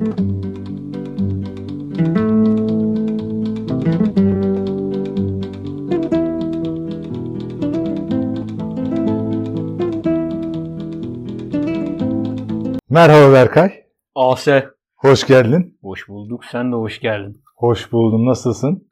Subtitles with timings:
[0.00, 0.12] Merhaba
[13.32, 13.72] Berkay.
[14.14, 14.64] Ase.
[14.96, 15.78] Hoş geldin.
[15.82, 16.44] Hoş bulduk.
[16.44, 17.42] Sen de hoş geldin.
[17.56, 18.26] Hoş buldum.
[18.26, 18.88] Nasılsın?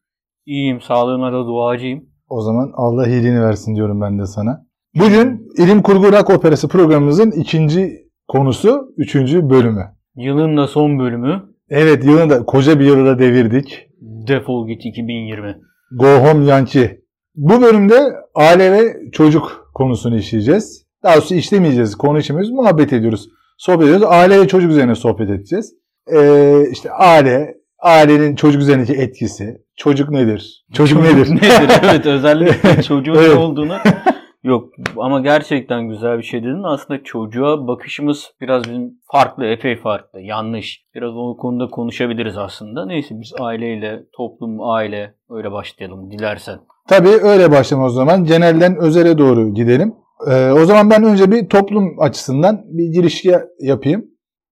[0.47, 0.81] İyiyim.
[0.81, 2.05] Sağlığına da duacıyım.
[2.29, 4.67] O zaman Allah iyiliğini versin diyorum ben de sana.
[4.95, 9.98] Bugün İlim Kurgu Rock Operası programımızın ikinci konusu, üçüncü bölümü.
[10.19, 11.43] Yılın da son bölümü.
[11.71, 13.89] Evet yılın da koca bir yılı da devirdik.
[14.01, 15.57] Defol git 2020.
[15.93, 17.01] Go Home Yankee.
[17.35, 20.87] Bu bölümde aile ve çocuk konusunu işleyeceğiz.
[21.03, 23.29] Daha doğrusu işlemeyeceğiz, konu işlemiyoruz, muhabbet ediyoruz.
[23.59, 24.07] Sohbet ediyoruz.
[24.09, 25.75] Aile ve çocuk üzerine sohbet edeceğiz.
[26.13, 29.59] Ee, işte aile, ailenin çocuk üzerindeki etkisi.
[29.77, 30.65] Çocuk nedir?
[30.73, 31.31] Çocuk nedir?
[31.35, 31.71] nedir?
[31.83, 33.35] Evet özellikle çocuğun Evet.
[33.35, 33.77] ne olduğunu.
[34.43, 36.63] Yok ama gerçekten güzel bir şey dedin.
[36.63, 40.85] Aslında çocuğa bakışımız biraz bizim farklı, epey farklı, yanlış.
[40.95, 42.87] Biraz o konuda konuşabiliriz aslında.
[42.87, 46.59] Neyse biz aileyle, toplum, aile öyle başlayalım dilersen.
[46.89, 48.25] Tabii öyle başlayalım o zaman.
[48.25, 49.95] Genelden özele doğru gidelim.
[50.31, 54.05] Ee, o zaman ben önce bir toplum açısından bir giriş ya- yapayım.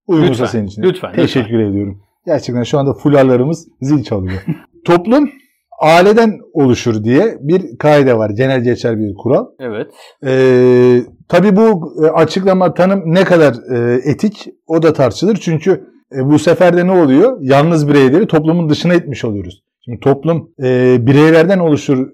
[0.07, 0.83] Uygunsa Lütfen, senin için.
[0.83, 2.01] lütfen, Teşekkür ediyorum.
[2.25, 4.45] Gerçekten şu anda fularlarımız zil çalıyor.
[4.85, 5.29] toplum
[5.77, 8.29] aileden oluşur diye bir kaide var.
[8.29, 9.45] Genel geçer bir kural.
[9.59, 9.87] Evet.
[10.25, 15.35] Ee, tabii bu e, açıklama tanım ne kadar e, etik o da tartışılır.
[15.41, 15.83] Çünkü
[16.15, 17.37] e, bu sefer de ne oluyor?
[17.41, 19.63] Yalnız bireyleri toplumun dışına etmiş oluyoruz.
[19.85, 22.07] Şimdi toplum e, bireylerden oluşur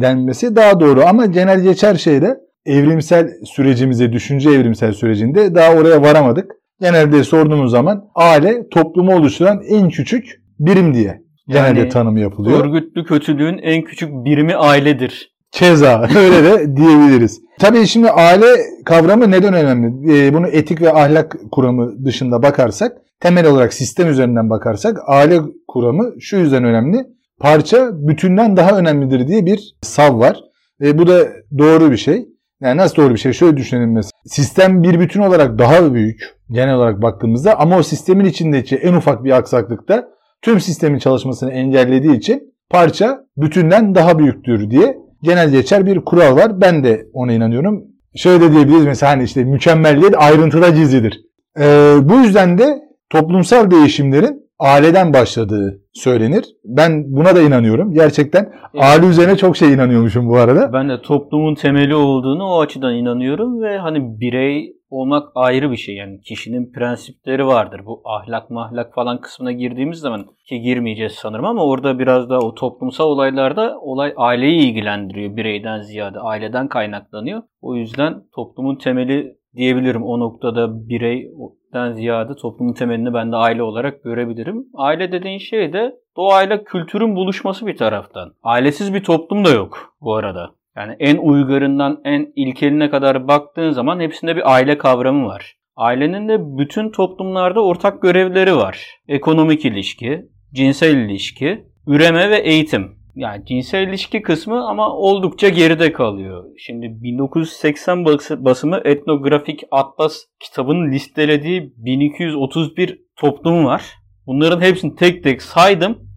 [0.00, 6.52] denmesi daha doğru ama genel geçer şeyde evrimsel sürecimize, düşünce evrimsel sürecinde daha oraya varamadık.
[6.80, 12.64] Genelde sorduğumuz zaman aile toplumu oluşturan en küçük birim diye genelde Yani tanımı yapılıyor.
[12.64, 15.32] Örgütlü kötülüğün en küçük birimi ailedir.
[15.52, 17.40] Keza öyle de diyebiliriz.
[17.60, 18.46] Tabii şimdi aile
[18.84, 20.12] kavramı neden önemli?
[20.12, 26.12] Ee, bunu etik ve ahlak kuramı dışında bakarsak, temel olarak sistem üzerinden bakarsak aile kuramı
[26.20, 27.06] şu yüzden önemli.
[27.40, 30.40] Parça bütünden daha önemlidir diye bir sav var.
[30.80, 31.28] Ve bu da
[31.58, 32.28] doğru bir şey.
[32.60, 33.32] Yani nasıl doğru bir şey?
[33.32, 34.10] Şöyle düşünelim mesela.
[34.24, 39.24] Sistem bir bütün olarak daha büyük genel olarak baktığımızda ama o sistemin içindeki en ufak
[39.24, 40.08] bir aksaklıkta
[40.42, 46.60] tüm sistemin çalışmasını engellediği için parça bütünden daha büyüktür diye genel geçer bir kural var.
[46.60, 47.84] Ben de ona inanıyorum.
[48.16, 51.20] Şöyle diyebiliriz mesela hani işte mükemmelliyet ayrıntıda gizlidir.
[51.58, 52.78] Ee, bu yüzden de
[53.10, 56.44] toplumsal değişimlerin aileden başladığı söylenir.
[56.64, 57.92] Ben buna da inanıyorum.
[57.92, 60.72] Gerçekten aile üzerine çok şey inanıyormuşum bu arada.
[60.72, 65.94] Ben de toplumun temeli olduğunu o açıdan inanıyorum ve hani birey olmak ayrı bir şey
[65.94, 67.80] yani kişinin prensipleri vardır.
[67.86, 72.54] Bu ahlak mahlak falan kısmına girdiğimiz zaman ki girmeyeceğiz sanırım ama orada biraz da o
[72.54, 77.42] toplumsal olaylarda olay aileyi ilgilendiriyor bireyden ziyade aileden kaynaklanıyor.
[77.60, 84.04] O yüzden toplumun temeli diyebilirim o noktada bireyden ziyade toplumun temelini ben de aile olarak
[84.04, 84.64] görebilirim.
[84.74, 88.32] Aile dediğin şey de doğayla kültürün buluşması bir taraftan.
[88.42, 90.54] Ailesiz bir toplum da yok bu arada.
[90.76, 95.54] Yani en uygarından en ilkeline kadar baktığın zaman hepsinde bir aile kavramı var.
[95.76, 98.86] Ailenin de bütün toplumlarda ortak görevleri var.
[99.08, 100.22] Ekonomik ilişki,
[100.54, 103.02] cinsel ilişki, üreme ve eğitim.
[103.14, 106.44] Yani cinsel ilişki kısmı ama oldukça geride kalıyor.
[106.58, 113.82] Şimdi 1980 bası- basımı etnografik atlas kitabının listelediği 1231 toplum var.
[114.26, 116.11] Bunların hepsini tek tek saydım.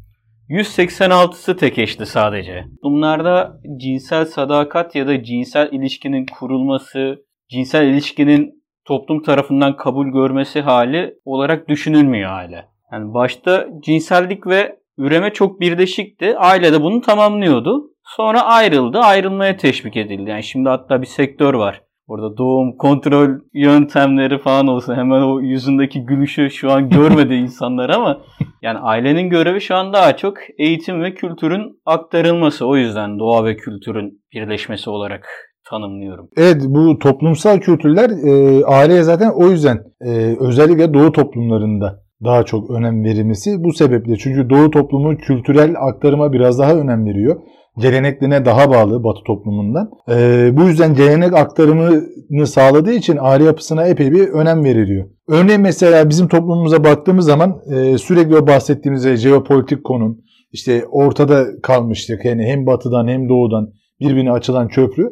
[0.50, 2.66] 186'sı tek eşli sadece.
[2.84, 11.14] Bunlarda cinsel sadakat ya da cinsel ilişkinin kurulması, cinsel ilişkinin toplum tarafından kabul görmesi hali
[11.26, 12.66] olarak düşünülmüyor aile.
[12.92, 16.38] Yani başta cinsellik ve üreme çok birleşikti.
[16.38, 17.92] Aile de bunu tamamlıyordu.
[18.04, 20.30] Sonra ayrıldı, ayrılmaya teşvik edildi.
[20.30, 21.82] Yani şimdi hatta bir sektör var.
[22.08, 28.22] Orada doğum kontrol yöntemleri falan olsa hemen o yüzündeki gülüşü şu an görmedi insanlar ama
[28.62, 32.68] yani ailenin görevi şu an daha çok eğitim ve kültürün aktarılması.
[32.68, 35.26] O yüzden doğa ve kültürün birleşmesi olarak
[35.70, 36.30] tanımlıyorum.
[36.38, 42.72] Evet bu toplumsal kültürler e, aileye zaten o yüzden e, özellikle doğu toplumlarında daha çok
[42.72, 44.18] önem verilmesi bu sebeple.
[44.18, 47.36] Çünkü doğu toplumu kültürel aktarıma biraz daha önem veriyor.
[47.78, 49.92] Geleneklerine daha bağlı batı toplumundan.
[50.10, 55.06] E, bu yüzden gelenek aktarımını sağladığı için aile yapısına epey bir önem veriliyor.
[55.28, 60.18] Örneğin mesela bizim toplumumuza baktığımız zaman e, sürekli o bahsettiğimiz e, jeopolitik konum
[60.52, 62.26] işte ortada kalmıştık.
[62.26, 63.70] Yani hem batıdan hem doğudan
[64.00, 65.10] birbirine açılan köprü.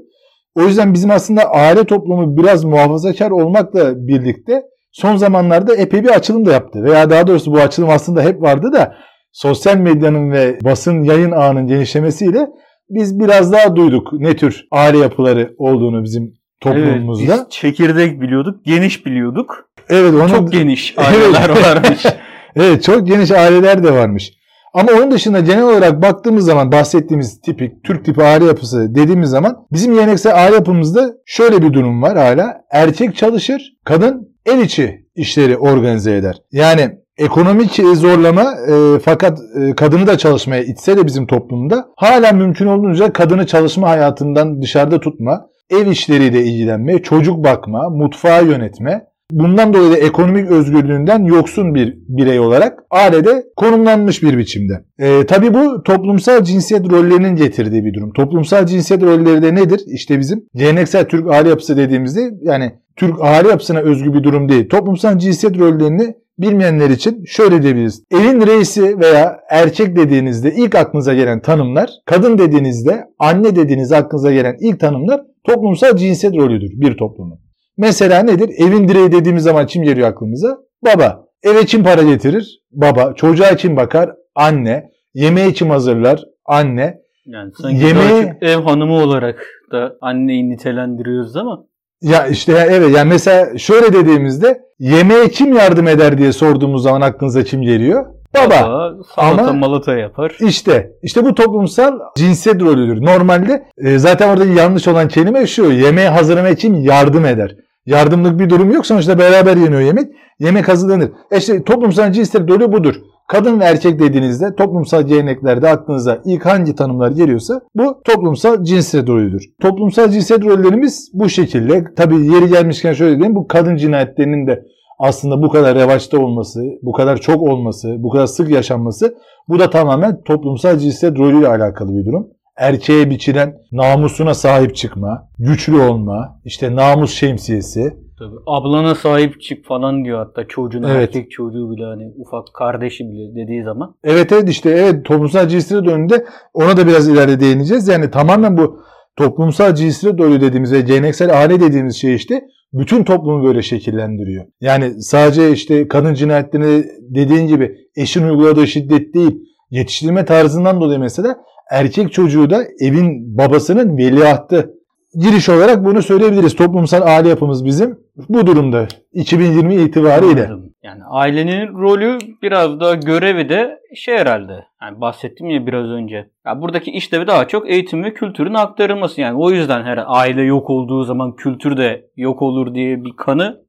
[0.55, 4.61] O yüzden bizim aslında aile toplumu biraz muhafazakar olmakla birlikte
[4.91, 6.83] son zamanlarda epey bir açılım da yaptı.
[6.83, 8.95] Veya daha doğrusu bu açılım aslında hep vardı da
[9.33, 12.47] sosyal medyanın ve basın yayın ağının genişlemesiyle
[12.89, 17.33] biz biraz daha duyduk ne tür aile yapıları olduğunu bizim toplumumuzda.
[17.33, 19.69] Evet, biz çekirdek biliyorduk, geniş biliyorduk.
[19.89, 21.65] Evet, onu Çok geniş aileler Evet.
[21.65, 22.05] varmış.
[22.55, 24.33] Evet çok geniş aileler de varmış.
[24.73, 29.57] Ama onun dışında genel olarak baktığımız zaman bahsettiğimiz tipik Türk tipi aile yapısı dediğimiz zaman
[29.71, 32.61] bizim geleneksel aile yapımızda şöyle bir durum var hala.
[32.71, 36.35] Erkek çalışır, kadın el içi işleri organize eder.
[36.51, 42.67] Yani ekonomik zorlama e, fakat e, kadını da çalışmaya itse de bizim toplumda hala mümkün
[42.67, 49.91] olduğunca kadını çalışma hayatından dışarıda tutma, ev işleriyle ilgilenme, çocuk bakma, mutfağı yönetme bundan dolayı
[49.91, 54.83] da ekonomik özgürlüğünden yoksun bir birey olarak ailede konumlanmış bir biçimde.
[54.99, 58.13] E, tabii bu toplumsal cinsiyet rollerinin getirdiği bir durum.
[58.13, 59.81] Toplumsal cinsiyet rolleri de nedir?
[59.87, 64.69] İşte bizim geleneksel Türk aile yapısı dediğimizde yani Türk aile yapısına özgü bir durum değil.
[64.69, 68.03] Toplumsal cinsiyet rollerini bilmeyenler için şöyle diyebiliriz.
[68.11, 74.55] Evin reisi veya erkek dediğinizde ilk aklınıza gelen tanımlar, kadın dediğinizde anne dediğinizde aklınıza gelen
[74.59, 77.42] ilk tanımlar toplumsal cinsiyet rolüdür bir toplumun.
[77.77, 78.49] Mesela nedir?
[78.57, 80.57] Evin direği dediğimiz zaman kim geliyor aklımıza?
[80.85, 81.25] Baba.
[81.43, 82.59] Eve kim para getirir?
[82.71, 83.13] Baba.
[83.15, 84.11] Çocuğa kim bakar?
[84.35, 84.89] Anne.
[85.13, 86.23] Yemeği kim hazırlar?
[86.45, 86.99] Anne.
[87.25, 88.33] Yani sanki Yemeği...
[88.41, 91.65] ev hanımı olarak da anneyi nitelendiriyoruz ama.
[92.01, 97.43] Ya işte evet yani mesela şöyle dediğimizde yemeğe kim yardım eder diye sorduğumuz zaman aklınıza
[97.43, 98.05] kim geliyor?
[98.35, 98.49] Baba.
[98.49, 100.37] Baba salata Ama malata yapar.
[100.39, 103.05] İşte işte bu toplumsal cinsiyet rolüdür.
[103.05, 105.71] Normalde e, zaten orada yanlış olan kelime şu.
[105.71, 107.55] Yemeği hazırlamak için yardım eder.
[107.85, 108.85] Yardımlık bir durum yok.
[108.85, 110.07] Sonuçta beraber yeniyor yemek.
[110.39, 111.09] Yemek hazırlanır.
[111.31, 112.95] E işte toplumsal cinsiyet rolü budur.
[113.27, 119.43] Kadın ve erkek dediğinizde toplumsal geleneklerde aklınıza ilk hangi tanımlar geliyorsa bu toplumsal cinsiyet rolüdür.
[119.61, 121.83] Toplumsal cinsiyet rollerimiz bu şekilde.
[121.95, 124.63] Tabii yeri gelmişken şöyle diyeyim bu kadın cinayetlerinin de
[124.99, 129.15] aslında bu kadar revaçta olması, bu kadar çok olması, bu kadar sık yaşanması
[129.47, 132.27] bu da tamamen toplumsal cinsiyet rolüyle alakalı bir durum.
[132.57, 137.97] Erkeğe biçilen namusuna sahip çıkma, güçlü olma, işte namus şemsiyesi.
[138.19, 138.35] Tabii.
[138.47, 141.09] Ablana sahip çık falan diyor hatta çocuğuna evet.
[141.09, 143.95] erkek çocuğu bile hani ufak kardeşi bile dediği zaman.
[144.03, 147.87] Evet evet işte evet toplumsal cinsiyet önünde ona da biraz ileride değineceğiz.
[147.87, 148.79] Yani tamamen bu
[149.15, 152.41] toplumsal cinsiyet rolü dediğimiz ve geleneksel aile dediğimiz şey işte
[152.73, 154.45] bütün toplumu böyle şekillendiriyor.
[154.61, 159.35] Yani sadece işte kadın cinayetlerini dediğin gibi eşin uyguladığı şiddet değil,
[159.69, 161.37] yetiştirme tarzından dolayı mesela
[161.71, 164.73] erkek çocuğu da evin babasının veliahtı.
[165.15, 166.55] Giriş olarak bunu söyleyebiliriz.
[166.55, 167.99] Toplumsal aile yapımız bizim
[168.29, 170.49] bu durumda 2020 itibariyle.
[170.83, 174.65] Yani ailenin rolü biraz da görevi de şey herhalde.
[174.81, 176.29] Yani bahsettim ya biraz önce.
[176.45, 179.21] Ya buradaki işlevi daha çok eğitim ve kültürün aktarılması.
[179.21, 183.61] Yani o yüzden her aile yok olduğu zaman kültür de yok olur diye bir kanı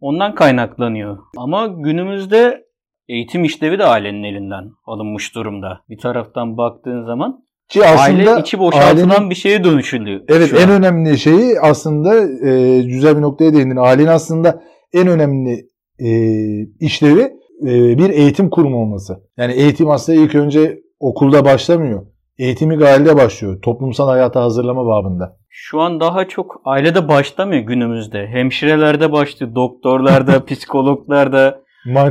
[0.00, 1.18] ondan kaynaklanıyor.
[1.36, 2.64] Ama günümüzde
[3.08, 5.80] eğitim işlevi de ailenin elinden alınmış durumda.
[5.88, 10.20] Bir taraftan baktığın zaman ki aslında aile içi boşaltılan ailenin, bir şeye dönüşülüyor.
[10.28, 10.70] Evet en an.
[10.70, 12.16] önemli şeyi aslında
[12.48, 13.76] e, güzel bir noktaya değindin.
[13.76, 14.62] Ailenin aslında
[14.92, 15.66] en önemli
[15.98, 16.10] e,
[16.80, 17.22] işlevi
[17.62, 19.20] e, bir eğitim kurumu olması.
[19.36, 22.06] Yani eğitim aslında ilk önce okulda başlamıyor.
[22.38, 23.62] Eğitimi ailede başlıyor.
[23.62, 25.36] Toplumsal hayata hazırlama babında.
[25.48, 28.26] Şu an daha çok ailede başlamıyor günümüzde.
[28.26, 31.62] Hemşirelerde başlıyor, doktorlarda, psikologlarda,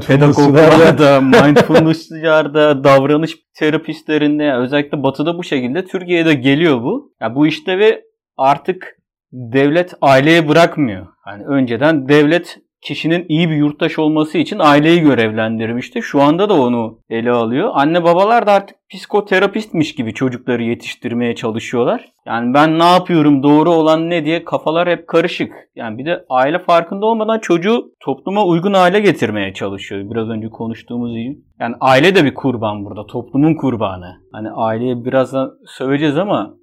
[0.07, 7.13] pedagoglarda, mindfulness'larda, davranış terapistlerinde özellikle batıda bu şekilde Türkiye'de geliyor bu.
[7.21, 8.01] Ya bu işlevi
[8.37, 8.97] artık
[9.31, 11.07] devlet aileye bırakmıyor.
[11.27, 16.01] Yani önceden devlet kişinin iyi bir yurttaş olması için aileyi görevlendirmişti.
[16.01, 17.69] Şu anda da onu ele alıyor.
[17.73, 22.05] Anne babalar da artık psikoterapistmiş gibi çocukları yetiştirmeye çalışıyorlar.
[22.25, 25.51] Yani ben ne yapıyorum doğru olan ne diye kafalar hep karışık.
[25.75, 30.11] Yani bir de aile farkında olmadan çocuğu topluma uygun hale getirmeye çalışıyor.
[30.11, 31.37] Biraz önce konuştuğumuz gibi.
[31.59, 33.05] Yani aile de bir kurban burada.
[33.05, 34.15] Toplumun kurbanı.
[34.31, 36.53] Hani aileye birazdan söveceğiz ama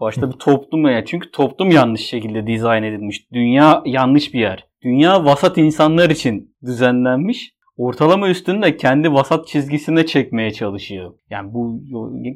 [0.00, 1.04] başta bir toplum ya.
[1.04, 3.32] Çünkü toplum yanlış şekilde dizayn edilmiş.
[3.32, 4.66] Dünya yanlış bir yer.
[4.84, 7.52] Dünya vasat insanlar için düzenlenmiş.
[7.76, 11.14] Ortalama üstünde kendi vasat çizgisine çekmeye çalışıyor.
[11.30, 11.82] Yani bu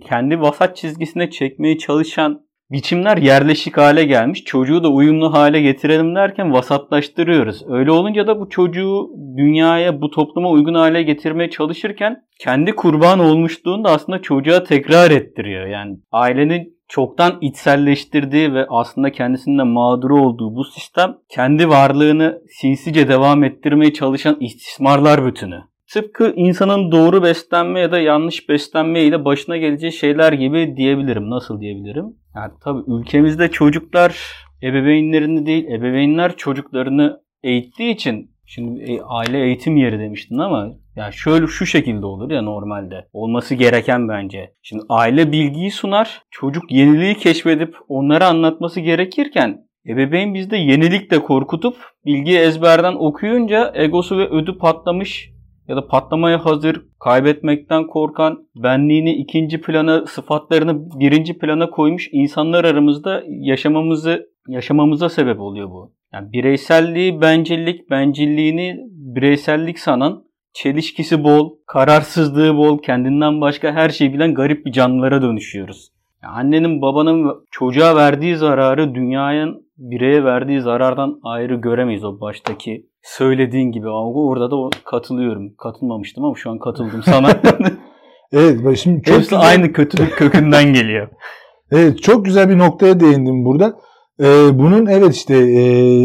[0.09, 4.45] kendi vasat çizgisine çekmeye çalışan biçimler yerleşik hale gelmiş.
[4.45, 7.63] Çocuğu da uyumlu hale getirelim derken vasatlaştırıyoruz.
[7.69, 13.85] Öyle olunca da bu çocuğu dünyaya, bu topluma uygun hale getirmeye çalışırken kendi kurban olmuşluğunu
[13.85, 15.67] da aslında çocuğa tekrar ettiriyor.
[15.67, 23.45] Yani ailenin çoktan içselleştirdiği ve aslında kendisinde mağduru olduğu bu sistem kendi varlığını sinsice devam
[23.45, 25.61] ettirmeye çalışan istismarlar bütünü.
[25.93, 31.31] Tıpkı insanın doğru beslenme ya da yanlış beslenme ile başına geleceği şeyler gibi diyebilirim.
[31.31, 32.05] Nasıl diyebilirim?
[32.35, 34.19] Yani tabii ülkemizde çocuklar
[34.63, 41.47] ebeveynlerini değil, ebeveynler çocuklarını eğittiği için Şimdi e, aile eğitim yeri demiştin ama ya şöyle
[41.47, 43.09] şu şekilde olur ya normalde.
[43.13, 44.53] Olması gereken bence.
[44.63, 46.23] Şimdi aile bilgiyi sunar.
[46.31, 51.77] Çocuk yeniliği keşfedip onlara anlatması gerekirken ebeveyn bizde yenilikle korkutup
[52.07, 55.31] bilgiyi ezberden okuyunca egosu ve ödü patlamış
[55.69, 63.23] ya da patlamaya hazır, kaybetmekten korkan, benliğini ikinci plana, sıfatlarını birinci plana koymuş insanlar aramızda
[63.27, 65.95] yaşamamızı yaşamamıza sebep oluyor bu.
[66.13, 70.26] Yani bireyselliği, bencillik, bencilliğini bireysellik sanan,
[70.57, 75.89] çelişkisi bol, kararsızlığı bol, kendinden başka her şeyi bilen garip bir canlılara dönüşüyoruz.
[76.23, 83.73] Yani annenin babanın çocuğa verdiği zararı dünyanın bireye verdiği zarardan ayrı göremeyiz o baştaki söylediğin
[83.73, 83.89] gibi.
[83.89, 85.55] Ama orada da katılıyorum.
[85.59, 87.29] Katılmamıştım ama şu an katıldım sana.
[88.33, 89.49] evet şimdi çok Hepsi güzel...
[89.49, 91.09] aynı kötülük kökünden geliyor.
[91.71, 93.77] evet çok güzel bir noktaya değindim burada.
[94.21, 95.61] Ee, bunun evet işte e,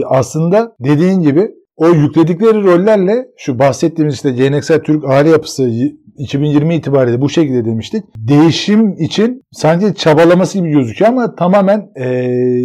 [0.05, 5.71] aslında dediğin gibi o yükledikleri rollerle şu bahsettiğimiz işte geleneksel Türk aile yapısı
[6.17, 8.03] 2020 itibariyle bu şekilde demiştik.
[8.17, 12.07] Değişim için sanki çabalaması gibi gözüküyor ama tamamen e,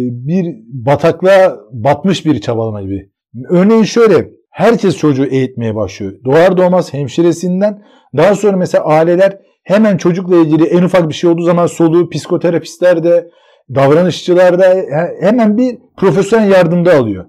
[0.09, 0.55] bir
[0.85, 3.09] bataklığa batmış bir çabalama gibi.
[3.49, 6.13] Örneğin şöyle herkes çocuğu eğitmeye başlıyor.
[6.25, 7.83] Doğar doğmaz hemşiresinden
[8.17, 13.03] daha sonra mesela aileler hemen çocukla ilgili en ufak bir şey olduğu zaman soluğu psikoterapistler
[13.03, 13.29] de
[13.75, 14.75] davranışçılar da
[15.21, 17.25] hemen bir profesyonel yardımda alıyor.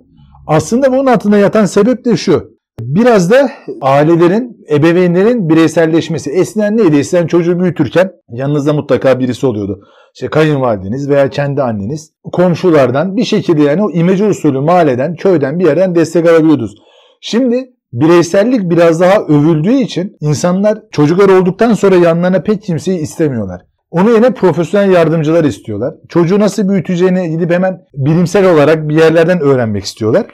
[0.49, 2.59] Aslında bunun altında yatan sebep de şu.
[2.81, 3.51] Biraz da
[3.81, 6.31] ailelerin, ebeveynlerin bireyselleşmesi.
[6.31, 6.97] Eskiden neydi?
[6.97, 9.81] Eskiden çocuğu büyütürken yanınızda mutlaka birisi oluyordu.
[10.15, 15.65] İşte kayınvalideniz veya kendi anneniz, komşulardan bir şekilde yani o imece usulü mahalleden, köyden bir
[15.65, 16.75] yerden destek alabiliyordunuz.
[17.21, 23.61] Şimdi bireysellik biraz daha övüldüğü için insanlar çocuklar olduktan sonra yanlarına pek kimseyi istemiyorlar.
[23.91, 25.95] Onu yine profesyonel yardımcılar istiyorlar.
[26.09, 30.27] Çocuğu nasıl büyüteceğini gidip hemen bilimsel olarak bir yerlerden öğrenmek istiyorlar.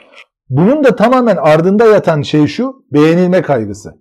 [0.49, 3.93] Bunun da tamamen ardında yatan şey şu, beğenilme kaygısı.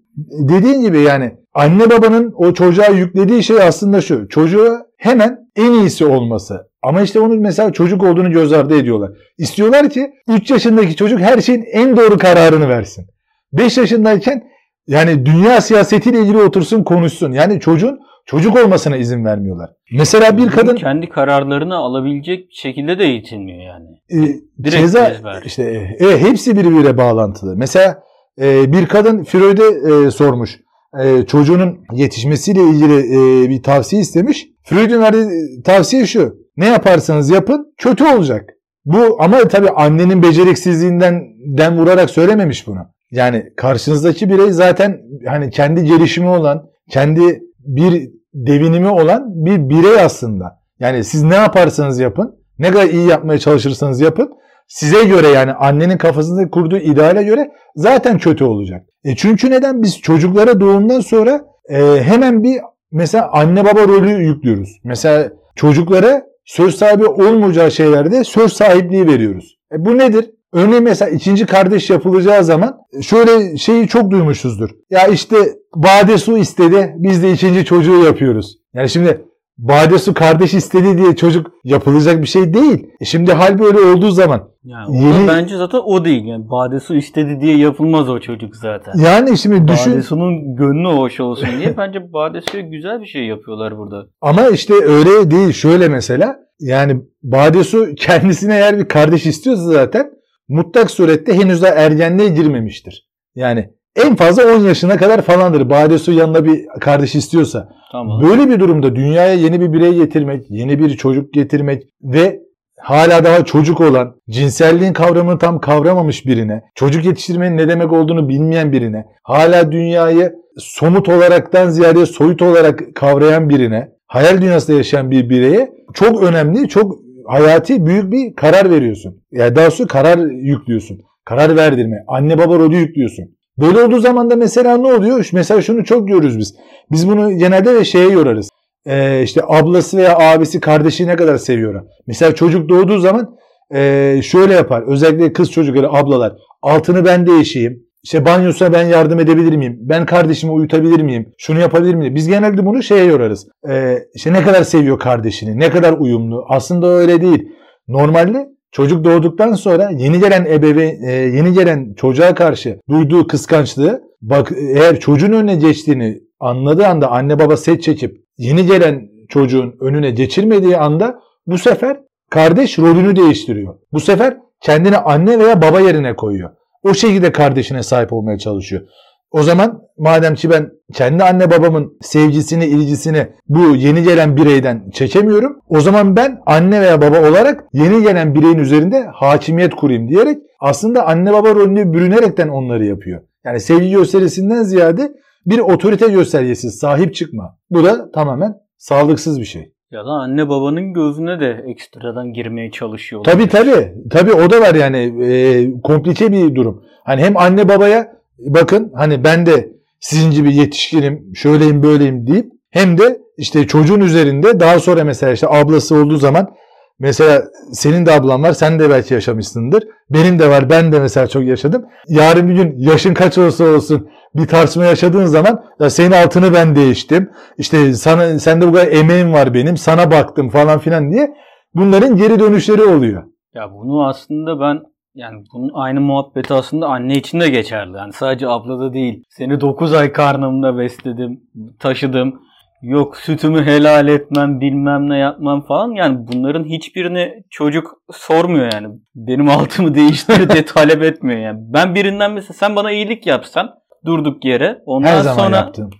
[0.48, 4.28] Dediğin gibi yani anne babanın o çocuğa yüklediği şey aslında şu.
[4.28, 6.66] Çocuğa hemen en iyisi olması.
[6.82, 9.10] Ama işte onun mesela çocuk olduğunu göz ardı ediyorlar.
[9.38, 13.06] İstiyorlar ki 3 yaşındaki çocuk her şeyin en doğru kararını versin.
[13.52, 14.42] 5 yaşındayken
[14.86, 17.32] yani dünya siyasetiyle ilgili otursun konuşsun.
[17.32, 19.70] Yani çocuğun çocuk olmasına izin vermiyorlar.
[19.92, 23.86] Mesela bir kadın kendi kararlarını alabilecek şekilde de eğitilmiyor yani.
[24.10, 24.18] E,
[24.64, 25.42] Direkt ceza, ezber.
[25.46, 25.62] işte
[26.00, 27.56] e, e, hepsi birbiriyle bağlantılı.
[27.56, 28.02] Mesela
[28.40, 29.64] e, bir kadın Freud'e
[30.06, 30.60] e, sormuş.
[31.04, 34.48] E, çocuğunun yetişmesiyle ilgili e, bir tavsiye istemiş.
[34.62, 35.26] Freud'un verdiği
[35.64, 36.34] tavsiye şu.
[36.56, 38.50] Ne yaparsanız yapın kötü olacak.
[38.84, 41.22] Bu ama tabii annenin beceriksizliğinden
[41.58, 42.78] den vurarak söylememiş bunu.
[43.10, 50.60] Yani karşınızdaki birey zaten hani kendi gelişimi olan, kendi bir devinimi olan bir birey aslında.
[50.78, 54.30] Yani siz ne yaparsanız yapın, ne kadar iyi yapmaya çalışırsanız yapın,
[54.68, 58.86] size göre yani annenin kafasında kurduğu ideale göre zaten kötü olacak.
[59.04, 62.60] E çünkü neden biz çocuklara doğumdan sonra e, hemen bir
[62.92, 64.80] mesela anne baba rolü yüklüyoruz.
[64.84, 69.58] Mesela çocuklara söz sahibi olmayacağı şeylerde söz sahipliği veriyoruz.
[69.72, 70.30] E bu nedir?
[70.54, 74.70] Örneğin mesela ikinci kardeş yapılacağı zaman şöyle şeyi çok duymuşuzdur.
[74.90, 75.36] Ya işte
[75.76, 78.56] Bade su istedi biz de ikinci çocuğu yapıyoruz.
[78.74, 79.24] Yani şimdi
[79.58, 82.86] Bade su kardeş istedi diye çocuk yapılacak bir şey değil.
[83.00, 84.48] E şimdi hal böyle olduğu zaman.
[84.64, 85.28] Yani yeni...
[85.28, 86.24] bence zaten o değil.
[86.24, 88.92] Yani Bade su istedi diye yapılmaz o çocuk zaten.
[88.98, 89.92] Yani şimdi düşün.
[89.92, 94.06] Bade su'nun gönlü hoş olsun diye bence Bade su'ya güzel bir şey yapıyorlar burada.
[94.20, 95.52] Ama işte öyle değil.
[95.52, 100.10] Şöyle mesela yani Bade su kendisine eğer bir kardeş istiyorsa zaten
[100.48, 103.08] mutlak surette henüz daha ergenliğe girmemiştir.
[103.34, 105.70] Yani en fazla 10 yaşına kadar falandır.
[105.70, 107.68] Badesu yanına bir kardeş istiyorsa.
[107.92, 108.22] Tamam.
[108.22, 112.40] Böyle bir durumda dünyaya yeni bir birey getirmek, yeni bir çocuk getirmek ve
[112.80, 118.72] hala daha çocuk olan, cinselliğin kavramını tam kavramamış birine, çocuk yetiştirmenin ne demek olduğunu bilmeyen
[118.72, 125.72] birine, hala dünyayı somut olaraktan ziyade soyut olarak kavrayan birine, hayal dünyasında yaşayan bir bireye
[125.94, 129.22] çok önemli, çok hayati büyük bir karar veriyorsun.
[129.32, 130.98] Yani daha sonra karar yüklüyorsun.
[131.24, 131.96] Karar verdirme.
[132.08, 133.24] Anne baba rolü yüklüyorsun.
[133.58, 135.28] Böyle olduğu zaman da mesela ne oluyor?
[135.32, 136.54] Mesela şunu çok görürüz biz.
[136.92, 138.48] Biz bunu genelde de şeye yorarız.
[138.86, 141.82] Ee, işte ablası veya abisi kardeşi ne kadar seviyor.
[142.06, 143.36] Mesela çocuk doğduğu zaman
[143.74, 144.82] e, şöyle yapar.
[144.82, 146.32] Özellikle kız çocukları ablalar.
[146.62, 147.84] Altını ben değişeyim.
[148.04, 149.76] İşte banyosuna ben yardım edebilir miyim?
[149.80, 151.32] Ben kardeşimi uyutabilir miyim?
[151.38, 152.14] Şunu yapabilir miyim?
[152.14, 153.46] Biz genelde bunu şeye yorarız.
[153.68, 155.58] Ee, işte ne kadar seviyor kardeşini?
[155.60, 156.44] Ne kadar uyumlu?
[156.48, 157.48] Aslında öyle değil.
[157.88, 164.52] Normalde çocuk doğduktan sonra yeni gelen ebeveyn, e, yeni gelen çocuğa karşı duyduğu kıskançlığı bak
[164.74, 170.76] eğer çocuğun önüne geçtiğini anladığı anda anne baba set çekip yeni gelen çocuğun önüne geçirmediği
[170.76, 173.74] anda bu sefer kardeş rolünü değiştiriyor.
[173.92, 176.50] Bu sefer kendini anne veya baba yerine koyuyor.
[176.84, 178.82] O şekilde kardeşine sahip olmaya çalışıyor.
[179.30, 185.56] O zaman madem ki ben kendi anne babamın sevgisini, ilgisini bu yeni gelen bireyden çekemiyorum.
[185.68, 191.06] O zaman ben anne veya baba olarak yeni gelen bireyin üzerinde hakimiyet kurayım diyerek aslında
[191.06, 193.22] anne baba rolünü bürünerekten onları yapıyor.
[193.44, 195.12] Yani sevgi gösterisinden ziyade
[195.46, 197.58] bir otorite göstergesi, sahip çıkma.
[197.70, 199.73] Bu da tamamen sağlıksız bir şey.
[199.94, 203.24] Ya da anne babanın gözüne de ekstradan girmeye çalışıyor.
[203.24, 203.94] Tabii tabii.
[204.10, 206.84] Tabii o da var yani e, komplike bir durum.
[207.04, 212.98] Hani hem anne babaya bakın hani ben de sizin gibi yetişkinim, şöyleyim böyleyim deyip hem
[212.98, 216.54] de işte çocuğun üzerinde daha sonra mesela işte ablası olduğu zaman
[216.98, 219.84] mesela senin de ablan var sen de belki yaşamışsındır.
[220.10, 221.84] Benim de var ben de mesela çok yaşadım.
[222.08, 226.76] Yarın bir gün yaşın kaç olsa olsun bir tartışma yaşadığın zaman ya senin altını ben
[226.76, 227.30] değiştim.
[227.58, 231.34] İşte sana sende bu kadar emeğim var benim sana baktım falan filan diye
[231.74, 233.22] bunların geri dönüşleri oluyor.
[233.54, 234.82] Ya bunu aslında ben
[235.14, 237.96] yani bunun aynı muhabbeti aslında anne için de geçerli.
[237.96, 239.22] Yani sadece ablada değil.
[239.28, 241.40] Seni 9 ay karnımda besledim,
[241.78, 242.40] taşıdım.
[242.84, 245.90] Yok sütümü helal etmem, bilmem ne yapmam falan.
[245.90, 248.88] Yani bunların hiçbirini çocuk sormuyor yani.
[249.14, 251.58] Benim altımı değiştir diye talep etmiyor yani.
[251.60, 253.70] Ben birinden mesela sen bana iyilik yapsan
[254.06, 254.78] durduk yere.
[254.86, 255.90] Ondan Her zaman sonra yaptım.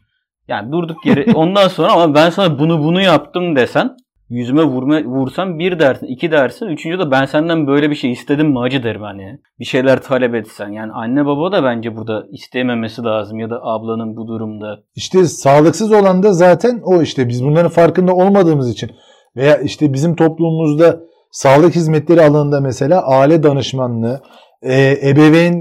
[0.48, 3.96] yani durduk yere ondan sonra ama ben sana bunu bunu yaptım desen
[4.28, 6.66] yüzüme vurma, vursam bir dersin, iki dersin.
[6.66, 9.38] Üçüncü de ben senden böyle bir şey istedim mi acı derim hani.
[9.60, 10.68] Bir şeyler talep etsen.
[10.68, 14.78] Yani anne baba da bence burada istememesi lazım ya da ablanın bu durumda.
[14.94, 18.90] İşte sağlıksız olan da zaten o işte biz bunların farkında olmadığımız için
[19.36, 21.00] veya işte bizim toplumumuzda
[21.30, 24.22] sağlık hizmetleri alanında mesela aile danışmanlığı,
[24.62, 25.54] e, ebeveyn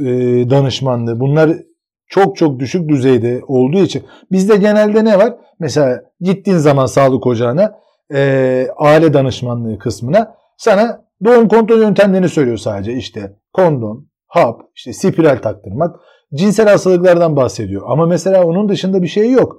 [0.00, 0.06] e,
[0.50, 1.50] danışmanlığı bunlar
[2.06, 4.02] çok çok düşük düzeyde olduğu için
[4.32, 5.34] bizde genelde ne var?
[5.58, 7.72] Mesela gittiğin zaman sağlık ocağına
[8.14, 15.36] e, aile danışmanlığı kısmına sana doğum kontrol yöntemlerini söylüyor sadece işte kondom, hap, işte spiral
[15.36, 15.96] taktırmak,
[16.34, 17.82] cinsel hastalıklardan bahsediyor.
[17.86, 19.56] Ama mesela onun dışında bir şey yok.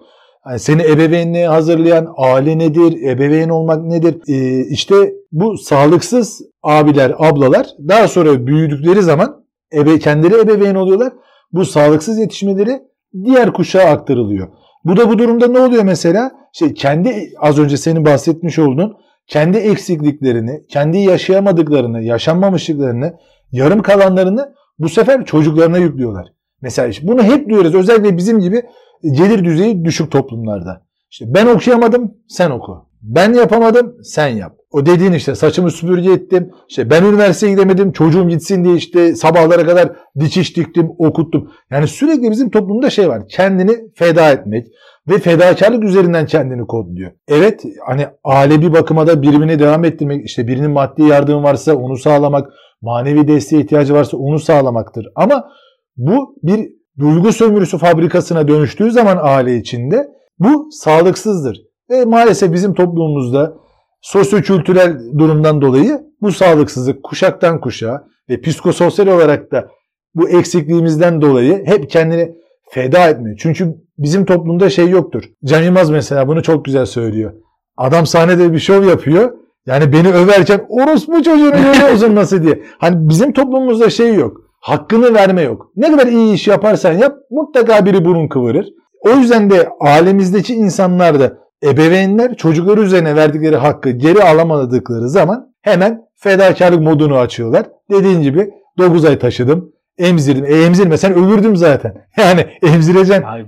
[0.48, 4.16] Yani seni ebeveynliğe hazırlayan aile nedir, ebeveyn olmak nedir?
[4.28, 4.96] Ee, işte
[5.32, 11.14] bu sağlıksız abiler, ablalar daha sonra büyüdükleri zaman ebe, kendileri ebeveyn oluyorlar.
[11.52, 12.82] Bu sağlıksız yetişmeleri
[13.26, 14.48] diğer kuşağa aktarılıyor.
[14.86, 16.32] Bu da bu durumda ne oluyor mesela?
[16.54, 23.14] Şey kendi az önce senin bahsetmiş olduğun kendi eksikliklerini, kendi yaşayamadıklarını, yaşanmamışlıklarını,
[23.52, 26.28] yarım kalanlarını bu sefer çocuklarına yüklüyorlar.
[26.62, 27.76] Mesela işte bunu hep duyuyoruz.
[27.76, 28.64] Özellikle bizim gibi
[29.04, 30.86] gelir düzeyi düşük toplumlarda.
[31.12, 32.86] İşte ben okuyamadım, sen oku.
[33.04, 34.56] Ben yapamadım, sen yap.
[34.72, 36.52] O dediğin işte saçımı süpürge ettim.
[36.70, 41.52] İşte ben üniversiteye gidemedim, çocuğum gitsin diye işte sabahlara kadar dikiş diktim, okuttum.
[41.72, 43.24] Yani sürekli bizim toplumda şey var.
[43.30, 44.68] Kendini feda etmek
[45.08, 47.12] ve fedakarlık üzerinden kendini kodluyor.
[47.28, 51.98] Evet hani aile bir bakıma da birbirini devam ettirmek, işte birinin maddi yardımı varsa onu
[51.98, 52.50] sağlamak,
[52.82, 55.08] manevi desteğe ihtiyacı varsa onu sağlamaktır.
[55.16, 55.50] Ama
[55.98, 60.08] bu bir duygu sömürüsü fabrikasına dönüştüğü zaman aile içinde
[60.40, 61.73] bu sağlıksızdır.
[61.90, 63.54] Ve maalesef bizim toplumumuzda
[64.02, 69.68] sosyokültürel durumdan dolayı bu sağlıksızlık kuşaktan kuşağa ve psikososyal olarak da
[70.16, 72.36] bu eksikliğimizden dolayı hep kendini
[72.70, 73.38] feda etmiyor.
[73.40, 75.24] Çünkü bizim toplumda şey yoktur.
[75.46, 77.34] Can Yılmaz mesela bunu çok güzel söylüyor.
[77.78, 79.34] Adam sahnede bir şov yapıyor.
[79.66, 82.64] Yani beni överken orospu çocuğunu olsun nasıl diye.
[82.78, 84.38] Hani bizim toplumumuzda şey yok.
[84.60, 85.72] Hakkını verme yok.
[85.76, 88.68] Ne kadar iyi iş yaparsan yap mutlaka biri burun kıvırır.
[89.02, 96.02] O yüzden de alemizdeki insanlar da ebeveynler çocukları üzerine verdikleri hakkı geri alamadıkları zaman hemen
[96.16, 97.66] fedakarlık modunu açıyorlar.
[97.92, 99.74] Dediğin gibi 9 ay taşıdım.
[99.98, 100.46] Emzirdim.
[100.46, 101.94] E emzirmesen ölürdüm zaten.
[102.18, 103.24] Yani emzireceksin.
[103.24, 103.46] Ay,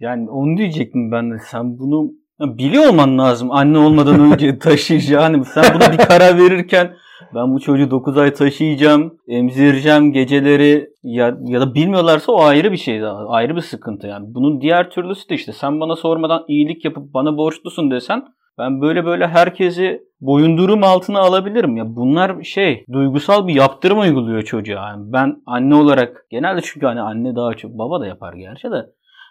[0.00, 1.34] yani onu diyecektim ben de.
[1.50, 5.44] Sen bunu biliyor olman lazım anne olmadan önce taşıyacağını.
[5.44, 6.90] Sen buna bir karar verirken
[7.34, 12.76] ben bu çocuğu 9 ay taşıyacağım, emzireceğim geceleri ya, ya da bilmiyorlarsa o ayrı bir
[12.76, 14.26] şey daha, ayrı bir sıkıntı yani.
[14.34, 18.24] Bunun diğer türlüsü de işte sen bana sormadan iyilik yapıp bana borçlusun desen
[18.58, 21.76] ben böyle böyle herkesi boyundurum altına alabilirim.
[21.76, 24.88] Ya bunlar şey duygusal bir yaptırım uyguluyor çocuğa.
[24.88, 28.86] Yani ben anne olarak genelde çünkü hani anne daha çok baba da yapar gerçi de.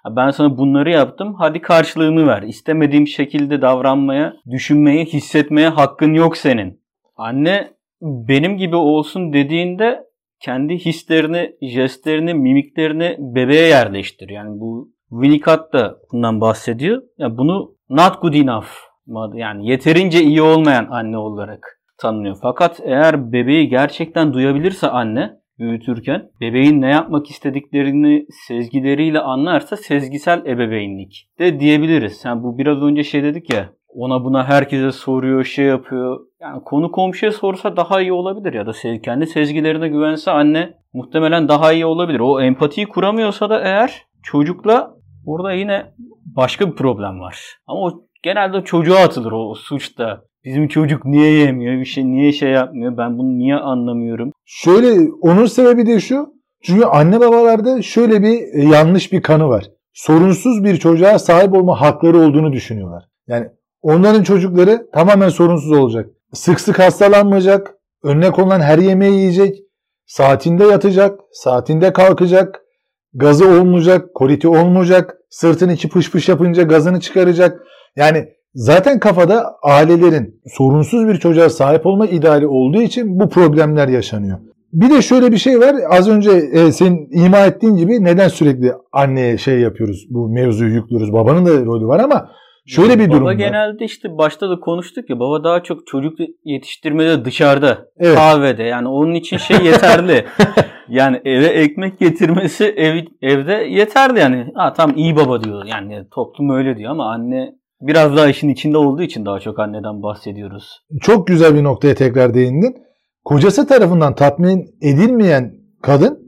[0.10, 1.36] Ben sana bunları yaptım.
[1.40, 2.42] Hadi karşılığını ver.
[2.42, 6.82] İstemediğim şekilde davranmaya, düşünmeye, hissetmeye hakkın yok senin.
[7.18, 10.04] Anne benim gibi olsun dediğinde
[10.40, 14.30] kendi hislerini, jestlerini, mimiklerini bebeğe yerleştir.
[14.30, 17.02] Yani bu Winnicott da bundan bahsediyor.
[17.18, 18.68] Ya bunu not good enough
[19.34, 22.38] yani yeterince iyi olmayan anne olarak tanınıyor.
[22.42, 31.30] Fakat eğer bebeği gerçekten duyabilirse anne büyütürken bebeğin ne yapmak istediklerini sezgileriyle anlarsa sezgisel ebeveynlik
[31.40, 32.22] de diyebiliriz.
[32.26, 36.20] Yani bu biraz önce şey dedik ya ona buna herkese soruyor, şey yapıyor.
[36.42, 38.72] Yani konu komşuya sorsa daha iyi olabilir ya da
[39.04, 42.20] kendi sezgilerine güvense anne muhtemelen daha iyi olabilir.
[42.20, 45.86] O empatiyi kuramıyorsa da eğer çocukla orada yine
[46.26, 47.40] başka bir problem var.
[47.68, 50.22] Ama o genelde çocuğa atılır o, o suç da.
[50.46, 54.32] Bizim çocuk niye yemiyor, bir şey niye şey yapmıyor, ben bunu niye anlamıyorum.
[54.46, 56.36] Şöyle onun sebebi de şu.
[56.64, 59.66] Çünkü anne babalarda şöyle bir e, yanlış bir kanı var.
[59.94, 63.04] Sorunsuz bir çocuğa sahip olma hakları olduğunu düşünüyorlar.
[63.28, 63.48] Yani
[63.86, 66.10] onların çocukları tamamen sorunsuz olacak.
[66.34, 69.58] Sık sık hastalanmayacak, önüne konulan her yemeği yiyecek,
[70.06, 72.62] saatinde yatacak, saatinde kalkacak,
[73.14, 77.62] gazı olmayacak, koliti olmayacak, sırtını içi pış pış yapınca gazını çıkaracak.
[77.96, 84.38] Yani zaten kafada ailelerin sorunsuz bir çocuğa sahip olma ideali olduğu için bu problemler yaşanıyor.
[84.74, 85.76] Bir de şöyle bir şey var.
[85.90, 90.08] Az önce e, senin ima ettiğin gibi neden sürekli anneye şey yapıyoruz?
[90.10, 91.14] Bu mevzuyu yüklüyoruz.
[91.14, 92.30] Babanın da rolü var ama
[92.66, 93.34] şöyle bir durum baba var.
[93.34, 98.16] genelde işte başta da konuştuk ya baba daha çok çocuk yetiştirmede dışarıda Evet.
[98.16, 100.26] kahvede yani onun için şey yeterli.
[100.90, 104.48] yani eve ekmek getirmesi ev, evde yeterli yani.
[104.56, 107.52] Ha tam iyi baba diyor yani toplum öyle diyor ama anne
[107.82, 110.82] biraz daha işin içinde olduğu için daha çok anneden bahsediyoruz.
[111.02, 112.76] Çok güzel bir noktaya tekrar değindin.
[113.26, 116.20] Kocası tarafından tatmin edilmeyen kadın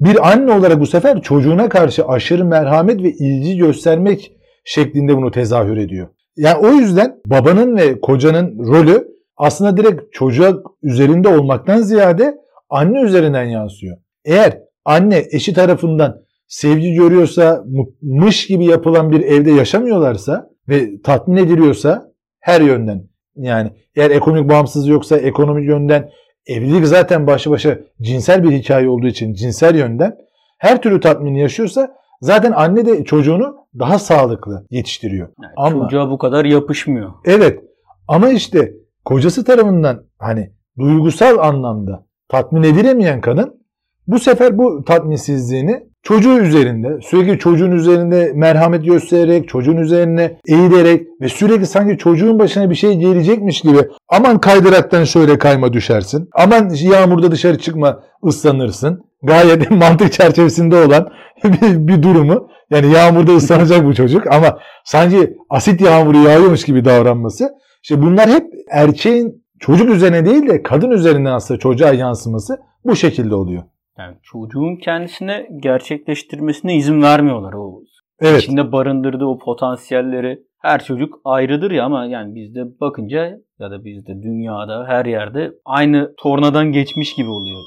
[0.00, 4.32] bir anne olarak bu sefer çocuğuna karşı aşırı merhamet ve ilgi göstermek
[4.64, 6.08] şeklinde bunu tezahür ediyor.
[6.36, 12.34] Yani o yüzden babanın ve kocanın rolü aslında direkt çocuğa üzerinde olmaktan ziyade
[12.70, 13.96] anne üzerinden yansıyor.
[14.24, 17.64] Eğer anne eşi tarafından sevgi görüyorsa,
[18.02, 24.90] mış gibi yapılan bir evde yaşamıyorlarsa ve tatmin ediliyorsa her yönden yani eğer ekonomik bağımsızlığı
[24.90, 26.10] yoksa ekonomik yönden
[26.46, 30.16] evlilik zaten başlı başa cinsel bir hikaye olduğu için cinsel yönden
[30.58, 35.28] her türlü tatmini yaşıyorsa zaten anne de çocuğunu daha sağlıklı yetiştiriyor.
[35.42, 37.12] Yani Ama- Çocuğa bu kadar yapışmıyor.
[37.24, 37.60] Evet
[38.08, 38.72] ama işte
[39.04, 43.64] kocası tarafından hani duygusal anlamda tatmin edilemeyen kadın
[44.06, 51.28] bu sefer bu tatminsizliğini çocuğu üzerinde sürekli çocuğun üzerinde merhamet göstererek çocuğun üzerine eğilerek ve
[51.28, 57.30] sürekli sanki çocuğun başına bir şey gelecekmiş gibi aman kaydıraktan şöyle kayma düşersin aman yağmurda
[57.30, 59.04] dışarı çıkma ıslanırsın.
[59.22, 61.08] Gayet mantık çerçevesinde olan
[61.44, 62.48] bir, bir durumu.
[62.70, 67.50] Yani yağmurda ıslanacak bu çocuk ama sanki asit yağmuru yağıyormuş gibi davranması.
[67.82, 73.34] İşte bunlar hep erkeğin çocuk üzerine değil de kadın üzerinden aslında çocuğa yansıması bu şekilde
[73.34, 73.62] oluyor.
[73.98, 77.52] Yani çocuğun kendisine gerçekleştirmesine izin vermiyorlar.
[77.52, 77.82] O
[78.20, 78.42] Evet.
[78.42, 84.22] içinde barındırdığı o potansiyelleri her çocuk ayrıdır ya ama yani bizde bakınca ya da bizde
[84.22, 87.62] dünyada her yerde aynı tornadan geçmiş gibi oluyor.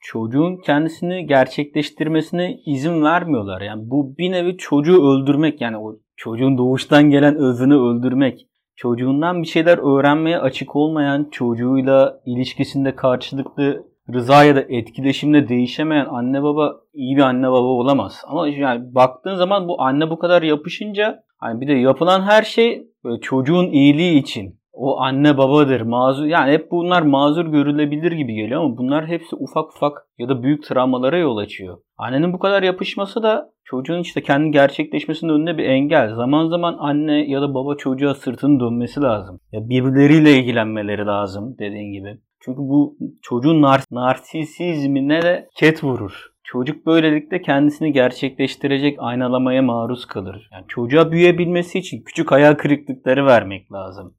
[0.00, 3.60] Çocuğun kendisini gerçekleştirmesine izin vermiyorlar.
[3.60, 8.46] Yani bu bir nevi çocuğu öldürmek yani o çocuğun doğuştan gelen özünü öldürmek.
[8.76, 16.42] Çocuğundan bir şeyler öğrenmeye açık olmayan, çocuğuyla ilişkisinde karşılıklı rıza ya da etkileşimle değişemeyen anne
[16.42, 18.22] baba iyi bir anne baba olamaz.
[18.26, 22.82] Ama yani baktığın zaman bu anne bu kadar yapışınca hani bir de yapılan her şey
[23.04, 24.58] böyle çocuğun iyiliği için.
[24.72, 29.76] O anne babadır, mazur yani hep bunlar mazur görülebilir gibi geliyor ama bunlar hepsi ufak
[29.76, 31.78] ufak ya da büyük travmalara yol açıyor.
[31.96, 36.14] Annenin bu kadar yapışması da çocuğun işte kendi gerçekleşmesinin önüne bir engel.
[36.14, 39.40] Zaman zaman anne ya da baba çocuğa sırtını dönmesi lazım.
[39.52, 42.18] Ya birbirleriyle ilgilenmeleri lazım dediğin gibi.
[42.40, 46.26] Çünkü bu çocuğun nar narsisizmine de ket vurur.
[46.44, 50.48] Çocuk böylelikle kendisini gerçekleştirecek aynalamaya maruz kalır.
[50.52, 54.14] Yani çocuğa büyüyebilmesi için küçük hayal kırıklıkları vermek lazım.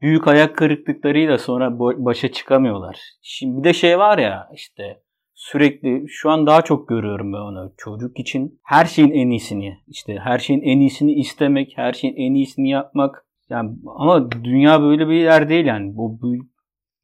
[0.00, 2.98] Büyük ayak kırıklıklarıyla sonra başa çıkamıyorlar.
[3.22, 5.02] Şimdi bir de şey var ya işte
[5.34, 7.72] sürekli şu an daha çok görüyorum ben onu.
[7.76, 12.34] Çocuk için her şeyin en iyisini işte her şeyin en iyisini istemek, her şeyin en
[12.34, 13.26] iyisini yapmak.
[13.50, 15.96] Yani ama dünya böyle bir yer değil yani.
[15.96, 16.34] Bu, bu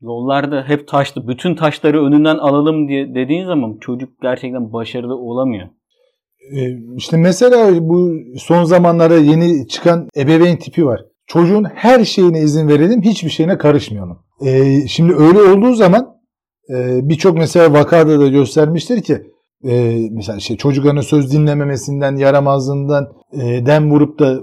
[0.02, 1.28] yollarda hep taşlı.
[1.28, 5.68] Bütün taşları önünden alalım diye dediğin zaman çocuk gerçekten başarılı olamıyor.
[6.52, 11.00] Ee, İşte mesela bu son zamanlarda yeni çıkan ebeveyn tipi var.
[11.26, 14.18] Çocuğun her şeyine izin verelim, hiçbir şeyine karışmayalım.
[14.46, 16.08] Ee, şimdi öyle olduğu zaman
[16.70, 19.22] e, birçok mesela vakada da göstermiştir ki
[19.64, 24.40] e, mesela işte çocukların söz dinlememesinden, yaramazlığından e, vurup da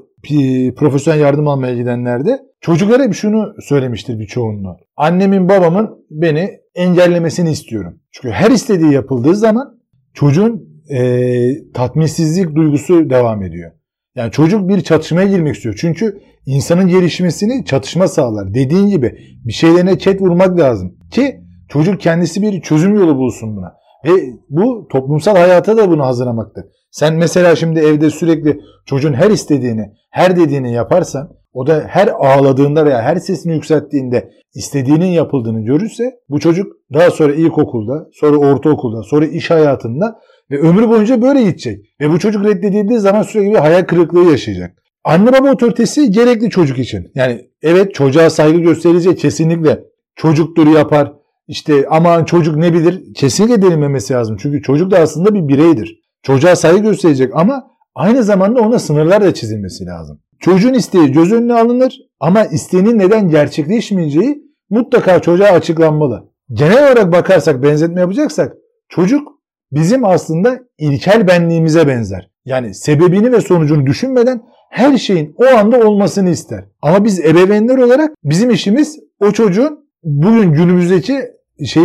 [0.76, 4.78] profesyonel yardım almaya gidenlerde çocuklara hep şunu söylemiştir bir çoğunluğu.
[4.98, 8.00] Annemin babamın beni engellemesini istiyorum.
[8.12, 9.80] Çünkü her istediği yapıldığı zaman
[10.14, 13.72] çocuğun e, tatminsizlik duygusu devam ediyor.
[14.16, 15.76] Yani çocuk bir çatışmaya girmek istiyor.
[15.82, 18.54] Çünkü insanın gelişmesini çatışma sağlar.
[18.54, 20.96] Dediğin gibi bir şeylerine ket vurmak lazım.
[21.12, 23.74] Ki çocuk kendisi bir çözüm yolu bulsun buna.
[24.06, 24.12] Ve
[24.50, 26.66] bu toplumsal hayata da bunu hazırlamaktır.
[26.92, 32.86] Sen mesela şimdi evde sürekli çocuğun her istediğini, her dediğini yaparsan o da her ağladığında
[32.86, 39.26] veya her sesini yükselttiğinde istediğinin yapıldığını görürse bu çocuk daha sonra ilkokulda, sonra ortaokulda, sonra
[39.26, 40.20] iş hayatında
[40.52, 41.86] ve ömrü boyunca böyle gidecek.
[42.02, 44.76] Ve bu çocuk reddedildiği zaman sürekli bir hayal kırıklığı yaşayacak.
[45.04, 47.12] Anne baba otoritesi gerekli çocuk için.
[47.16, 49.80] Yani evet çocuğa saygı gösterilecek kesinlikle.
[50.16, 51.14] Çocuktur yapar.
[51.50, 54.38] İşte aman çocuk ne bilir kesinlikle denilmemesi lazım.
[54.40, 56.00] Çünkü çocuk da aslında bir bireydir.
[56.24, 60.20] Çocuğa saygı gösterecek ama aynı zamanda ona sınırlar da çizilmesi lazım.
[60.40, 66.30] Çocuğun isteği göz önüne alınır ama isteğinin neden gerçekleşmeyeceği mutlaka çocuğa açıklanmalı.
[66.52, 68.54] Genel olarak bakarsak, benzetme yapacaksak
[68.90, 69.28] çocuk
[69.72, 72.30] bizim aslında ilkel benliğimize benzer.
[72.46, 76.66] Yani sebebini ve sonucunu düşünmeden her şeyin o anda olmasını ister.
[76.82, 81.84] Ama biz ebeveynler olarak bizim işimiz o çocuğun bugün günümüzdeki şey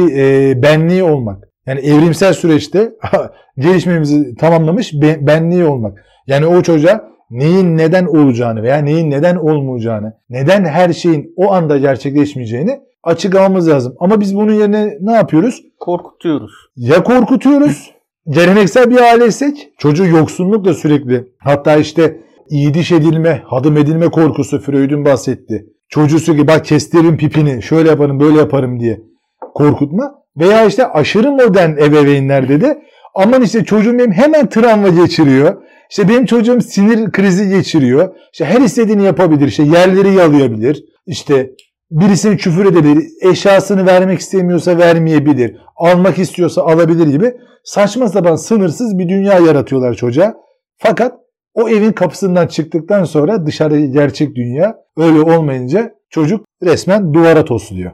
[0.51, 1.49] e, benliği olmak.
[1.67, 2.93] Yani evrimsel süreçte
[3.59, 6.05] gelişmemizi tamamlamış benliği olmak.
[6.27, 11.79] Yani o çocuğa neyin neden olacağını veya neyin neden olmayacağını, neden her şeyin o anda
[11.79, 13.95] gerçekleşmeyeceğini açıklamamız lazım.
[13.99, 15.63] Ama biz bunun yerine ne yapıyoruz?
[15.81, 16.53] Korkutuyoruz.
[16.77, 17.91] Ya korkutuyoruz.
[18.29, 25.67] Geleneksel bir aileysek çocuğu yoksunlukla sürekli hatta işte iyiliş edilme, hadım edilme korkusu Freud'un bahsetti.
[25.89, 29.01] Çocuğu sürekli bak kestirin pipini şöyle yaparım böyle yaparım diye
[29.55, 30.15] korkutma.
[30.37, 32.83] Veya işte aşırı modern ebeveynlerde de
[33.15, 35.63] aman işte çocuğum benim hemen travma geçiriyor.
[35.91, 38.15] İşte benim çocuğum sinir krizi geçiriyor.
[38.33, 39.49] İşte her istediğini yapabilir.
[39.49, 40.85] İşte yerleri yalayabilir.
[41.07, 41.51] İşte
[41.91, 43.05] birisini küfür edebilir.
[43.23, 45.57] Eşyasını vermek istemiyorsa vermeyebilir.
[45.77, 47.33] Almak istiyorsa alabilir gibi
[47.65, 50.35] saçma sapan sınırsız bir dünya yaratıyorlar çocuğa.
[50.77, 51.13] Fakat
[51.55, 57.93] o evin kapısından çıktıktan sonra dışarı gerçek dünya öyle olmayınca çocuk resmen duvara tosluyor.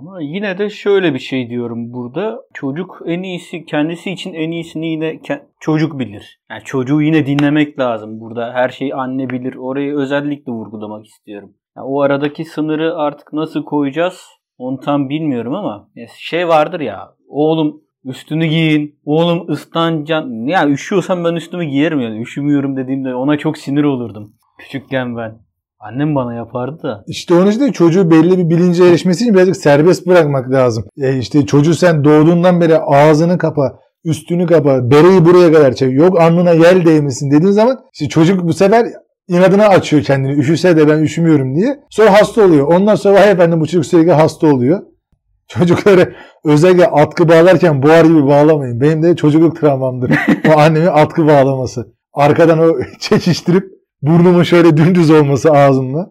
[0.00, 2.40] Ama yine de şöyle bir şey diyorum burada.
[2.54, 5.20] Çocuk en iyisi kendisi için en iyisini yine
[5.60, 6.40] çocuk bilir.
[6.50, 8.20] Yani çocuğu yine dinlemek lazım.
[8.20, 9.54] Burada her şey anne bilir.
[9.54, 11.54] Orayı özellikle vurgulamak istiyorum.
[11.76, 14.26] Yani o aradaki sınırı artık nasıl koyacağız
[14.58, 20.46] onu tam bilmiyorum ama şey vardır ya oğlum üstünü giyin, oğlum ıslancan.
[20.46, 22.22] Ya üşüyorsam ben üstümü giyerim yani.
[22.22, 24.34] Üşümüyorum dediğimde ona çok sinir olurdum.
[24.58, 25.49] Küçükken ben.
[25.80, 27.04] Annem bana yapardı da.
[27.06, 30.84] İşte onun için de çocuğu belli bir bilince erişmesi için birazcık serbest bırakmak lazım.
[30.98, 35.92] E işte çocuğu sen doğduğundan beri ağzını kapa, üstünü kapa, bereyi buraya kadar çek.
[35.92, 38.86] Yok alnına yel değmesin dediğin zaman işte çocuk bu sefer
[39.28, 40.32] inadına açıyor kendini.
[40.32, 41.80] Üşüse de ben üşümüyorum diye.
[41.90, 42.66] Sonra hasta oluyor.
[42.66, 44.82] Ondan sonra vay efendim bu çocuk sürekli hasta oluyor.
[45.48, 46.14] Çocukları
[46.44, 48.80] özellikle atkı bağlarken buhar gibi bağlamayın.
[48.80, 50.10] Benim de çocukluk travmamdır.
[50.48, 51.94] o annemin atkı bağlaması.
[52.12, 56.10] Arkadan o çekiştirip burnumun şöyle dümdüz olması ağzımla.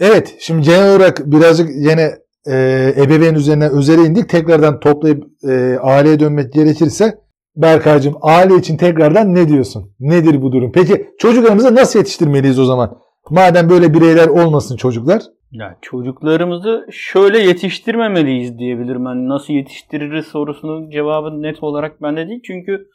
[0.00, 2.10] Evet şimdi genel olarak birazcık yine
[2.46, 2.54] e,
[2.96, 4.28] ebeveyn üzerine özele indik.
[4.28, 7.18] Tekrardan toplayıp e, aileye dönmek gerekirse
[7.56, 9.92] Berkay'cığım aile için tekrardan ne diyorsun?
[10.00, 10.72] Nedir bu durum?
[10.72, 12.98] Peki çocuklarımızı nasıl yetiştirmeliyiz o zaman?
[13.30, 15.22] Madem böyle bireyler olmasın çocuklar.
[15.52, 19.04] Ya çocuklarımızı şöyle yetiştirmemeliyiz diyebilirim.
[19.04, 22.40] Yani nasıl yetiştiririz sorusunun cevabı net olarak bende değil.
[22.46, 22.88] Çünkü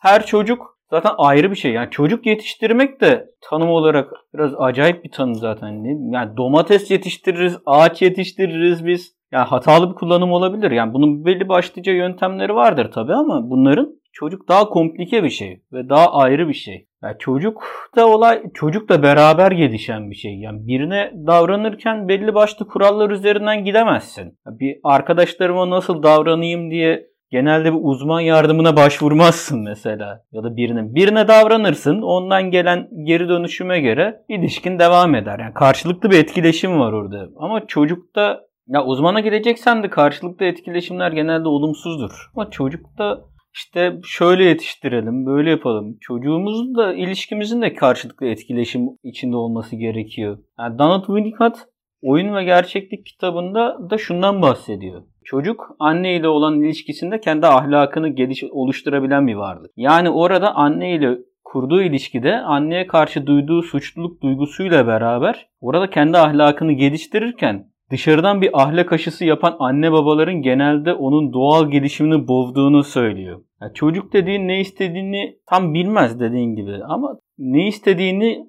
[0.00, 1.72] her çocuk zaten ayrı bir şey.
[1.72, 5.84] Yani çocuk yetiştirmek de tanım olarak biraz acayip bir tanım zaten.
[6.12, 9.14] Yani domates yetiştiririz, ağaç yetiştiririz biz.
[9.32, 10.70] Yani hatalı bir kullanım olabilir.
[10.70, 15.88] Yani bunun belli başlıca yöntemleri vardır tabii ama bunların çocuk daha komplike bir şey ve
[15.88, 16.86] daha ayrı bir şey.
[17.02, 17.62] Yani çocuk
[17.96, 20.38] da olay çocuk da beraber gelişen bir şey.
[20.38, 24.38] Yani birine davranırken belli başlı kurallar üzerinden gidemezsin.
[24.46, 30.24] Bir arkadaşlarıma nasıl davranayım diye genelde bir uzman yardımına başvurmazsın mesela.
[30.32, 32.02] Ya da birine birine davranırsın.
[32.02, 35.38] Ondan gelen geri dönüşüme göre ilişkin devam eder.
[35.38, 37.28] Yani karşılıklı bir etkileşim var orada.
[37.36, 42.30] Ama çocukta ya uzmana gideceksen de karşılıklı etkileşimler genelde olumsuzdur.
[42.36, 43.20] Ama çocukta
[43.54, 45.96] işte şöyle yetiştirelim, böyle yapalım.
[46.00, 50.38] Çocuğumuzun da ilişkimizin de karşılıklı etkileşim içinde olması gerekiyor.
[50.58, 51.56] Yani Donald Winnicott
[52.02, 55.02] Oyun ve Gerçeklik kitabında da şundan bahsediyor.
[55.24, 59.70] Çocuk anne ile olan ilişkisinde kendi ahlakını geliş oluşturabilen bir varlık.
[59.76, 66.72] Yani orada anne ile kurduğu ilişkide anneye karşı duyduğu suçluluk duygusuyla beraber orada kendi ahlakını
[66.72, 73.40] geliştirirken dışarıdan bir ahlak aşısı yapan anne babaların genelde onun doğal gelişimini bozduğunu söylüyor.
[73.60, 78.46] Yani çocuk dediğin ne istediğini tam bilmez dediğin gibi ama ne istediğini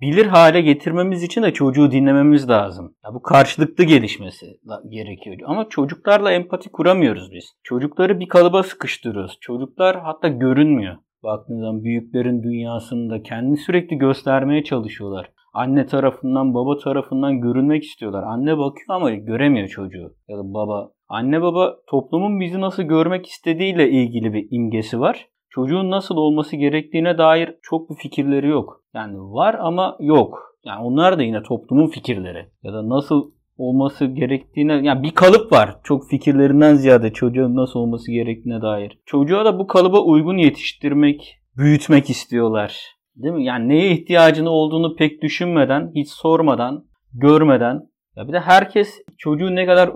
[0.00, 2.94] bilir hale getirmemiz için de çocuğu dinlememiz lazım.
[3.04, 4.46] Ya bu karşılıklı gelişmesi
[4.88, 5.36] gerekiyor.
[5.46, 7.44] Ama çocuklarla empati kuramıyoruz biz.
[7.62, 9.38] Çocukları bir kalıba sıkıştırıyoruz.
[9.40, 10.96] Çocuklar hatta görünmüyor.
[11.22, 15.30] Baktığınız zaman büyüklerin dünyasında kendini sürekli göstermeye çalışıyorlar.
[15.54, 18.22] Anne tarafından, baba tarafından görünmek istiyorlar.
[18.22, 20.90] Anne bakıyor ama göremiyor çocuğu ya da baba.
[21.08, 25.28] Anne baba toplumun bizi nasıl görmek istediğiyle ilgili bir imgesi var.
[25.50, 28.82] Çocuğun nasıl olması gerektiğine dair çok bir fikirleri yok.
[28.94, 30.56] Yani var ama yok.
[30.64, 32.46] Yani onlar da yine toplumun fikirleri.
[32.62, 35.76] Ya da nasıl olması gerektiğine yani bir kalıp var.
[35.84, 38.98] Çok fikirlerinden ziyade çocuğun nasıl olması gerektiğine dair.
[39.06, 42.82] Çocuğa da bu kalıba uygun yetiştirmek, büyütmek istiyorlar.
[43.16, 43.44] Değil mi?
[43.44, 49.66] Yani neye ihtiyacını olduğunu pek düşünmeden, hiç sormadan, görmeden Ya bir de herkes çocuğu ne
[49.66, 49.88] kadar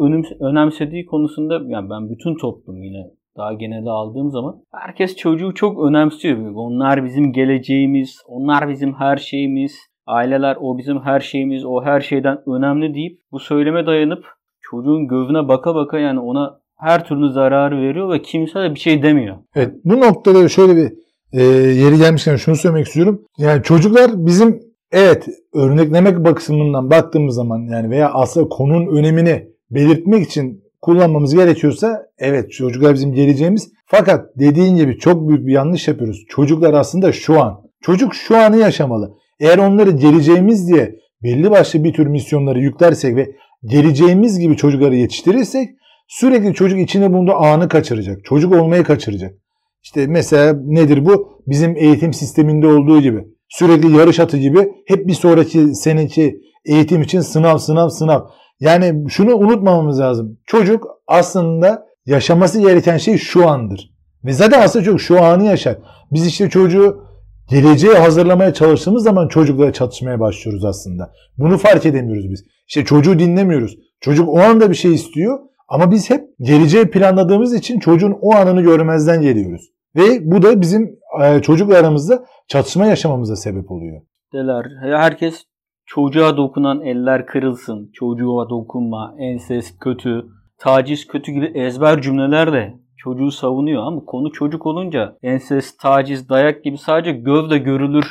[0.51, 6.55] önemsediği konusunda yani ben bütün toplum yine daha genelde aldığım zaman herkes çocuğu çok önemsiyor.
[6.55, 12.39] Onlar bizim geleceğimiz, onlar bizim her şeyimiz, aileler o bizim her şeyimiz, o her şeyden
[12.47, 14.25] önemli deyip bu söyleme dayanıp
[14.61, 19.03] çocuğun gözüne baka baka yani ona her türlü zararı veriyor ve kimse de bir şey
[19.03, 19.37] demiyor.
[19.55, 20.93] Evet bu noktada şöyle bir
[21.33, 23.23] e, yeri gelmişken şunu söylemek istiyorum.
[23.39, 24.61] Yani çocuklar bizim
[24.93, 32.53] evet örneklemek bakımından baktığımız zaman yani veya aslında konunun önemini belirtmek için kullanmamız gerekiyorsa evet
[32.53, 33.73] çocuklar bizim geleceğimiz.
[33.87, 36.25] Fakat dediğin gibi çok büyük bir yanlış yapıyoruz.
[36.29, 37.61] Çocuklar aslında şu an.
[37.81, 39.15] Çocuk şu anı yaşamalı.
[39.41, 43.31] Eğer onları geleceğimiz diye belli başlı bir tür misyonları yüklersek ve
[43.65, 45.69] geleceğimiz gibi çocukları yetiştirirsek
[46.09, 48.25] sürekli çocuk içinde bulunduğu anı kaçıracak.
[48.25, 49.35] Çocuk olmayı kaçıracak.
[49.83, 51.43] İşte mesela nedir bu?
[51.47, 53.25] Bizim eğitim sisteminde olduğu gibi.
[53.49, 58.21] Sürekli yarış atı gibi hep bir sonraki seneki eğitim için sınav sınav sınav.
[58.63, 60.39] Yani şunu unutmamamız lazım.
[60.47, 63.93] Çocuk aslında yaşaması gereken şey şu andır.
[64.25, 65.79] Ve zaten aslında çocuk şu anı yaşar.
[66.13, 67.05] Biz işte çocuğu
[67.51, 71.13] geleceğe hazırlamaya çalıştığımız zaman çocukla çatışmaya başlıyoruz aslında.
[71.39, 72.45] Bunu fark edemiyoruz biz.
[72.69, 73.77] İşte çocuğu dinlemiyoruz.
[74.01, 78.63] Çocuk o anda bir şey istiyor ama biz hep geleceği planladığımız için çocuğun o anını
[78.63, 79.69] görmezden geliyoruz.
[79.97, 84.03] Ve bu da bizim e, çocukla aramızda çatışma yaşamamıza sebep oluyor.
[84.33, 84.65] Deler.
[84.83, 85.45] Herkes
[85.87, 90.25] çocuğa dokunan eller kırılsın, çocuğa dokunma, ensest kötü,
[90.59, 96.65] taciz kötü gibi ezber cümleler de çocuğu savunuyor ama konu çocuk olunca ensest, taciz, dayak
[96.65, 98.07] gibi sadece gövde görülür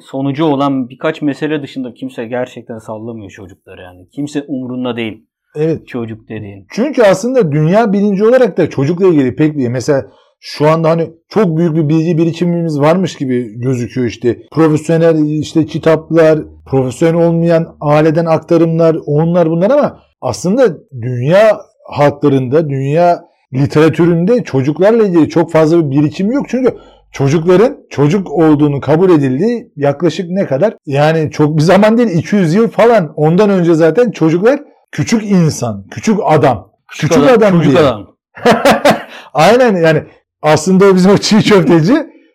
[0.00, 4.08] sonucu olan birkaç mesele dışında kimse gerçekten sallamıyor çocukları yani.
[4.14, 5.26] Kimse umrunda değil.
[5.56, 5.88] Evet.
[5.88, 6.66] Çocuk dediğin.
[6.70, 10.02] Çünkü aslında dünya bilinci olarak da çocukla ilgili pek bir mesela
[10.40, 14.38] şu anda hani çok büyük bir bilgi birikimimiz varmış gibi gözüküyor işte.
[14.52, 23.24] Profesyonel işte kitaplar, profesyonel olmayan aileden aktarımlar, onlar bunlar ama aslında dünya halklarında, dünya
[23.54, 26.46] literatüründe çocuklarla ilgili çok fazla bir birikim yok.
[26.48, 26.74] Çünkü
[27.12, 30.74] çocukların çocuk olduğunu kabul edildiği yaklaşık ne kadar?
[30.86, 33.12] Yani çok bir zaman değil 200 yıl falan.
[33.16, 34.60] Ondan önce zaten çocuklar
[34.92, 36.72] küçük insan, küçük adam.
[36.88, 37.82] Küçük, küçük adam, adam çocuk diye.
[37.82, 38.06] adam.
[39.34, 40.02] Aynen yani
[40.42, 41.94] aslında o bizim o çiğ köfteci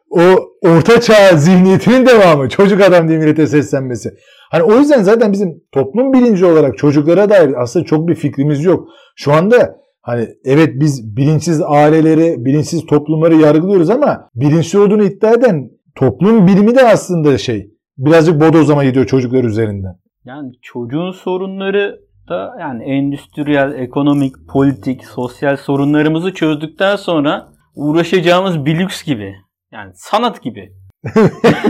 [0.09, 0.21] o
[0.61, 2.49] orta çağ zihniyetinin devamı.
[2.49, 4.09] Çocuk adam diye millete seslenmesi.
[4.51, 8.87] Hani o yüzden zaten bizim toplum bilinci olarak çocuklara dair aslında çok bir fikrimiz yok.
[9.15, 15.69] Şu anda hani evet biz bilinçsiz aileleri, bilinçsiz toplumları yargılıyoruz ama bilinçli olduğunu iddia eden
[15.95, 19.95] toplum bilimi de aslında şey birazcık bodozlama gidiyor çocuklar üzerinden.
[20.25, 29.03] Yani çocuğun sorunları da yani endüstriyel, ekonomik, politik, sosyal sorunlarımızı çözdükten sonra uğraşacağımız bir lüks
[29.03, 29.35] gibi.
[29.71, 30.73] Yani sanat gibi.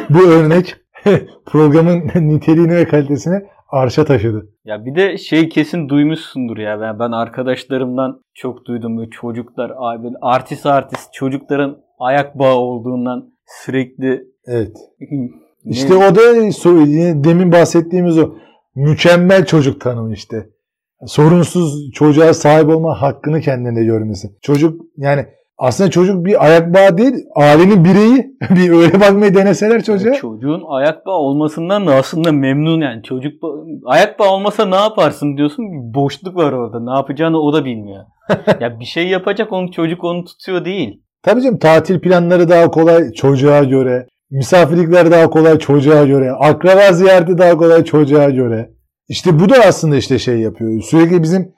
[0.10, 0.76] Bu örnek
[1.46, 4.50] programın niteliğini ve kalitesini arşa taşıdı.
[4.66, 6.82] Ya bir de şey kesin duymuşsundur ya.
[6.82, 8.98] Ben, ben arkadaşlarımdan çok duydum.
[8.98, 14.78] Böyle çocuklar abi artist artist çocukların ayak bağı olduğundan sürekli Evet.
[15.66, 16.22] İşte o da
[17.24, 18.36] demin bahsettiğimiz o
[18.76, 20.50] mükemmel çocuk tanımı işte.
[21.06, 24.28] Sorunsuz çocuğa sahip olma hakkını kendinde görmesi.
[24.42, 25.26] Çocuk yani
[25.58, 28.34] aslında çocuk bir ayak bağı değil, ailenin bireyi.
[28.56, 30.14] bir öyle bakmayı deneseler çocuğa.
[30.14, 33.04] Çocuğun ayak bağı olmasından da aslında memnun yani.
[33.04, 33.34] Çocuk
[33.86, 35.66] ayak bağı olmasa ne yaparsın diyorsun.
[35.72, 36.80] Bir boşluk var orada.
[36.80, 38.04] Ne yapacağını o da bilmiyor.
[38.60, 41.04] ya bir şey yapacak onu çocuk onu tutuyor değil.
[41.24, 44.08] Tabii canım tatil planları daha kolay çocuğa göre.
[44.32, 46.32] Misafirlikler daha kolay çocuğa göre.
[46.32, 48.70] Akraba ziyareti daha kolay çocuğa göre.
[49.10, 50.82] İşte bu da aslında işte şey yapıyor.
[50.82, 51.54] Sürekli bizim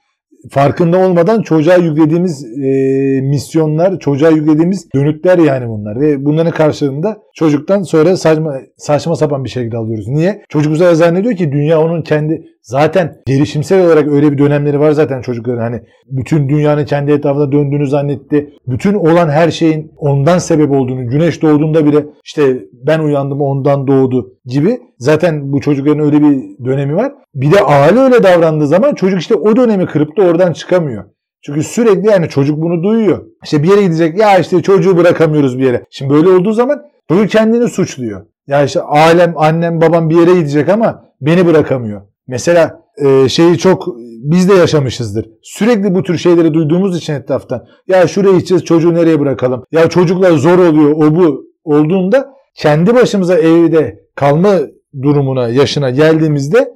[0.50, 6.02] farkında olmadan çocuğa yüklediğimiz e, misyonlar, çocuğa yüklediğimiz dönütler yani bunlar.
[6.02, 10.08] Ve bunların karşılığında çocuktan sonra saçma, saçma sapan bir şekilde alıyoruz.
[10.08, 10.42] Niye?
[10.50, 15.22] Çocuk bu zannediyor ki dünya onun kendi zaten gelişimsel olarak öyle bir dönemleri var zaten
[15.22, 15.62] çocukların.
[15.62, 18.54] Hani bütün dünyanın kendi etrafında döndüğünü zannetti.
[18.68, 24.34] Bütün olan her şeyin ondan sebep olduğunu, güneş doğduğunda bile işte ben uyandım ondan doğdu
[24.46, 24.80] gibi.
[24.98, 27.12] Zaten bu çocukların öyle bir dönemi var.
[27.36, 31.04] Bir de aile öyle davrandığı zaman çocuk işte o dönemi kırıp da oradan çıkamıyor.
[31.46, 33.26] Çünkü sürekli yani çocuk bunu duyuyor.
[33.44, 35.84] İşte bir yere gidecek ya işte çocuğu bırakamıyoruz bir yere.
[35.90, 38.26] Şimdi böyle olduğu zaman çocuk kendini suçluyor.
[38.48, 42.02] Ya işte ailem, annem, babam bir yere gidecek ama beni bırakamıyor.
[42.28, 43.88] Mesela e, şeyi çok
[44.24, 45.30] biz de yaşamışızdır.
[45.44, 47.66] Sürekli bu tür şeyleri duyduğumuz için etraftan.
[47.88, 49.64] Ya şuraya gideceğiz çocuğu nereye bırakalım?
[49.72, 54.60] Ya çocuklar zor oluyor o bu olduğunda kendi başımıza evde kalma
[55.02, 56.70] durumuna, yaşına geldiğimizde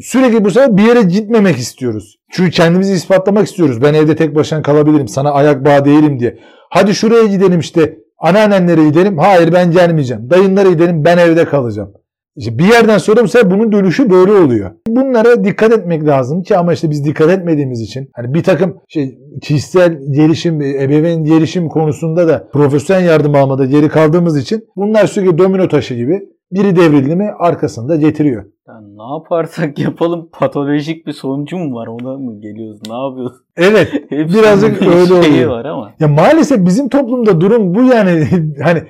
[0.00, 2.16] sürekli bu sefer bir yere gitmemek istiyoruz.
[2.30, 3.82] Çünkü kendimizi ispatlamak istiyoruz.
[3.82, 5.08] Ben evde tek başına kalabilirim.
[5.08, 6.38] Sana ayak bağı değilim diye.
[6.70, 7.98] Hadi şuraya gidelim işte.
[8.18, 9.18] Anneannenlere gidelim.
[9.18, 10.30] Hayır ben gelmeyeceğim.
[10.30, 11.04] Dayınlara gidelim.
[11.04, 11.92] Ben evde kalacağım.
[12.36, 14.70] İşte bir yerden sonra bu sefer bunun dönüşü böyle oluyor.
[14.88, 19.18] Bunlara dikkat etmek lazım ki ama işte biz dikkat etmediğimiz için hani bir takım şey
[19.42, 25.68] kişisel gelişim, ebeveyn gelişim konusunda da profesyonel yardım almada geri kaldığımız için bunlar sürekli domino
[25.68, 26.20] taşı gibi
[26.52, 28.44] biri devrildi mi arkasında getiriyor.
[28.68, 33.36] Yani ne yaparsak yapalım patolojik bir sonucu mu var ona mı geliyoruz ne yapıyoruz?
[33.56, 35.50] Evet birazcık bir öyle oluyor.
[35.50, 35.92] var ama.
[36.00, 38.24] Ya maalesef bizim toplumda durum bu yani
[38.62, 38.82] hani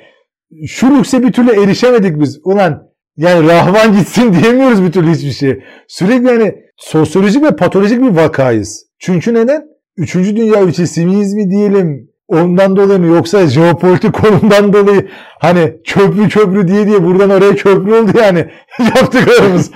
[0.67, 2.41] şu lükse bir türlü erişemedik biz.
[2.45, 2.87] Ulan
[3.17, 5.63] yani rahvan gitsin diyemiyoruz bir türlü hiçbir şey.
[5.89, 8.87] Sürekli hani sosyolojik ve patolojik bir vakayız.
[8.99, 9.65] Çünkü neden?
[9.97, 12.11] Üçüncü dünya ülkesi miyiz mi diyelim?
[12.29, 15.09] Ondan dolayı mı yoksa jeopolitik konumdan dolayı
[15.39, 18.39] hani köprü köprü diye diye buradan oraya köprü oldu yani
[18.79, 19.71] yaptıklarımız.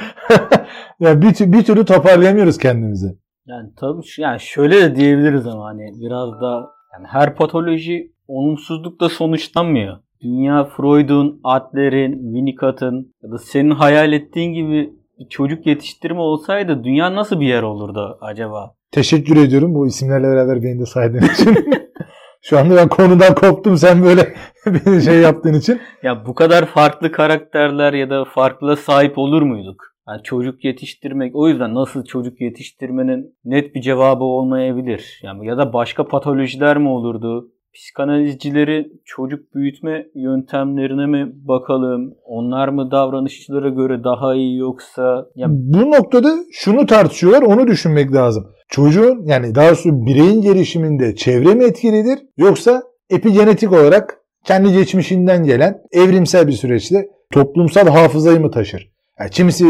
[1.01, 3.19] yani bir, bir türlü toparlayamıyoruz kendimizi.
[3.47, 9.99] Yani tabii yani şöyle de diyebiliriz ama hani biraz da yani her patoloji olumsuzlukla sonuçlanmıyor.
[10.23, 17.15] Dünya Freud'un, Adler'in, Winnicott'ın ya da senin hayal ettiğin gibi bir çocuk yetiştirme olsaydı dünya
[17.15, 18.75] nasıl bir yer olurdu acaba?
[18.93, 21.55] Teşekkür ediyorum bu isimlerle beraber beni de saydığın için.
[22.43, 24.35] Şu anda ben konudan koptum sen böyle
[24.67, 25.81] beni şey yaptığın için.
[26.03, 29.83] Ya bu kadar farklı karakterler ya da farklı sahip olur muyduk?
[30.09, 35.21] Yani çocuk yetiştirmek o yüzden nasıl çocuk yetiştirmenin net bir cevabı olmayabilir.
[35.23, 37.49] Yani ya da başka patolojiler mi olurdu?
[37.75, 42.15] Psikanalizcileri çocuk büyütme yöntemlerine mi bakalım?
[42.25, 48.47] Onlar mı davranışçılara göre daha iyi yoksa ya Bu noktada şunu tartışıyorlar onu düşünmek lazım.
[48.69, 55.83] Çocuğun yani daha doğrusu bireyin gelişiminde çevre mi etkilidir yoksa epigenetik olarak kendi geçmişinden gelen
[55.93, 58.91] evrimsel bir süreçte toplumsal hafızayı mı taşır?
[59.21, 59.67] Yani kimisi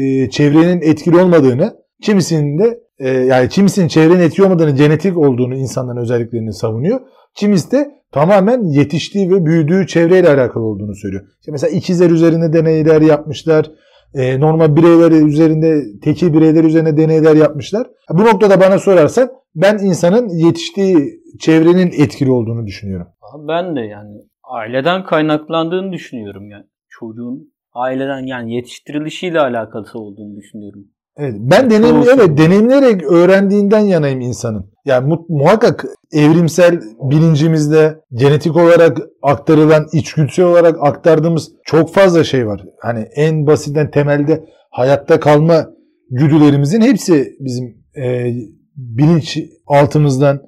[0.00, 6.00] e, çevrenin etkili olmadığını, kimisinin de e, yani kimisinin çevrenin etkili olmadığını, genetik olduğunu insanların
[6.00, 7.00] özelliklerini savunuyor.
[7.36, 11.22] Kimisi de tamamen yetiştiği ve büyüdüğü çevreyle alakalı olduğunu söylüyor.
[11.40, 13.70] İşte mesela ikizler üzerine deneyler yapmışlar.
[14.14, 17.86] E, normal bireyler üzerinde, tekil bireyler üzerine deneyler yapmışlar.
[18.10, 23.06] Bu noktada bana sorarsan ben insanın yetiştiği çevrenin etkili olduğunu düşünüyorum.
[23.48, 26.64] Ben de yani aileden kaynaklandığını düşünüyorum yani.
[26.88, 30.84] Çocuğun aileden yani yetiştirilişiyle alakası olduğunu düşünüyorum.
[31.18, 34.70] Evet, ben deneyim, evet deneyimleyerek öğrendiğinden yanayım insanın.
[34.84, 42.64] Yani mu- muhakkak evrimsel bilincimizde genetik olarak aktarılan, içgüdüsel olarak aktardığımız çok fazla şey var.
[42.80, 45.66] Hani en basitten temelde hayatta kalma
[46.10, 48.32] güdülerimizin hepsi bizim e,
[48.76, 50.42] bilinç altımızdan,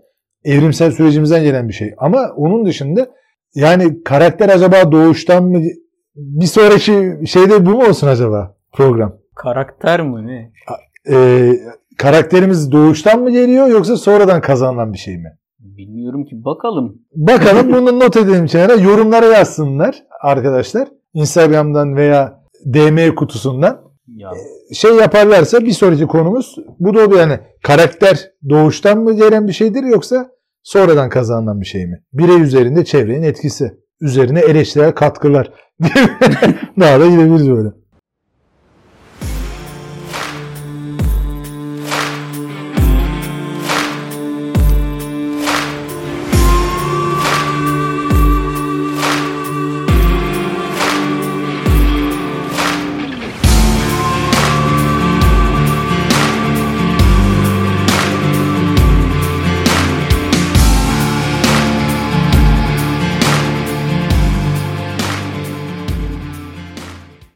[0.45, 1.95] evrimsel sürecimizden gelen bir şey.
[1.99, 3.09] Ama onun dışında
[3.55, 5.63] yani karakter acaba doğuştan mı?
[6.17, 9.19] Bir sonraki şeyde bu mu olsun acaba program?
[9.39, 10.53] Karakter mi ne?
[11.15, 11.51] e,
[11.99, 15.39] karakterimiz doğuştan mı geliyor yoksa sonradan kazanılan bir şey mi?
[15.59, 16.99] Bilmiyorum ki bakalım.
[17.15, 18.75] Bakalım bunu not edelim kenara.
[18.75, 20.89] Yorumlara yazsınlar arkadaşlar.
[21.15, 23.81] Instagram'dan veya DM kutusundan.
[24.07, 24.31] Ya
[24.75, 29.83] Şey yaparlarsa bir sonraki konumuz bu da oluyor yani karakter doğuştan mı gelen bir şeydir
[29.83, 30.31] yoksa
[30.63, 32.03] sonradan kazanılan bir şey mi?
[32.13, 33.79] Birey üzerinde çevrenin etkisi.
[34.01, 35.53] Üzerine eleştirel katkılar.
[36.81, 37.69] Daha da gidebiliriz böyle.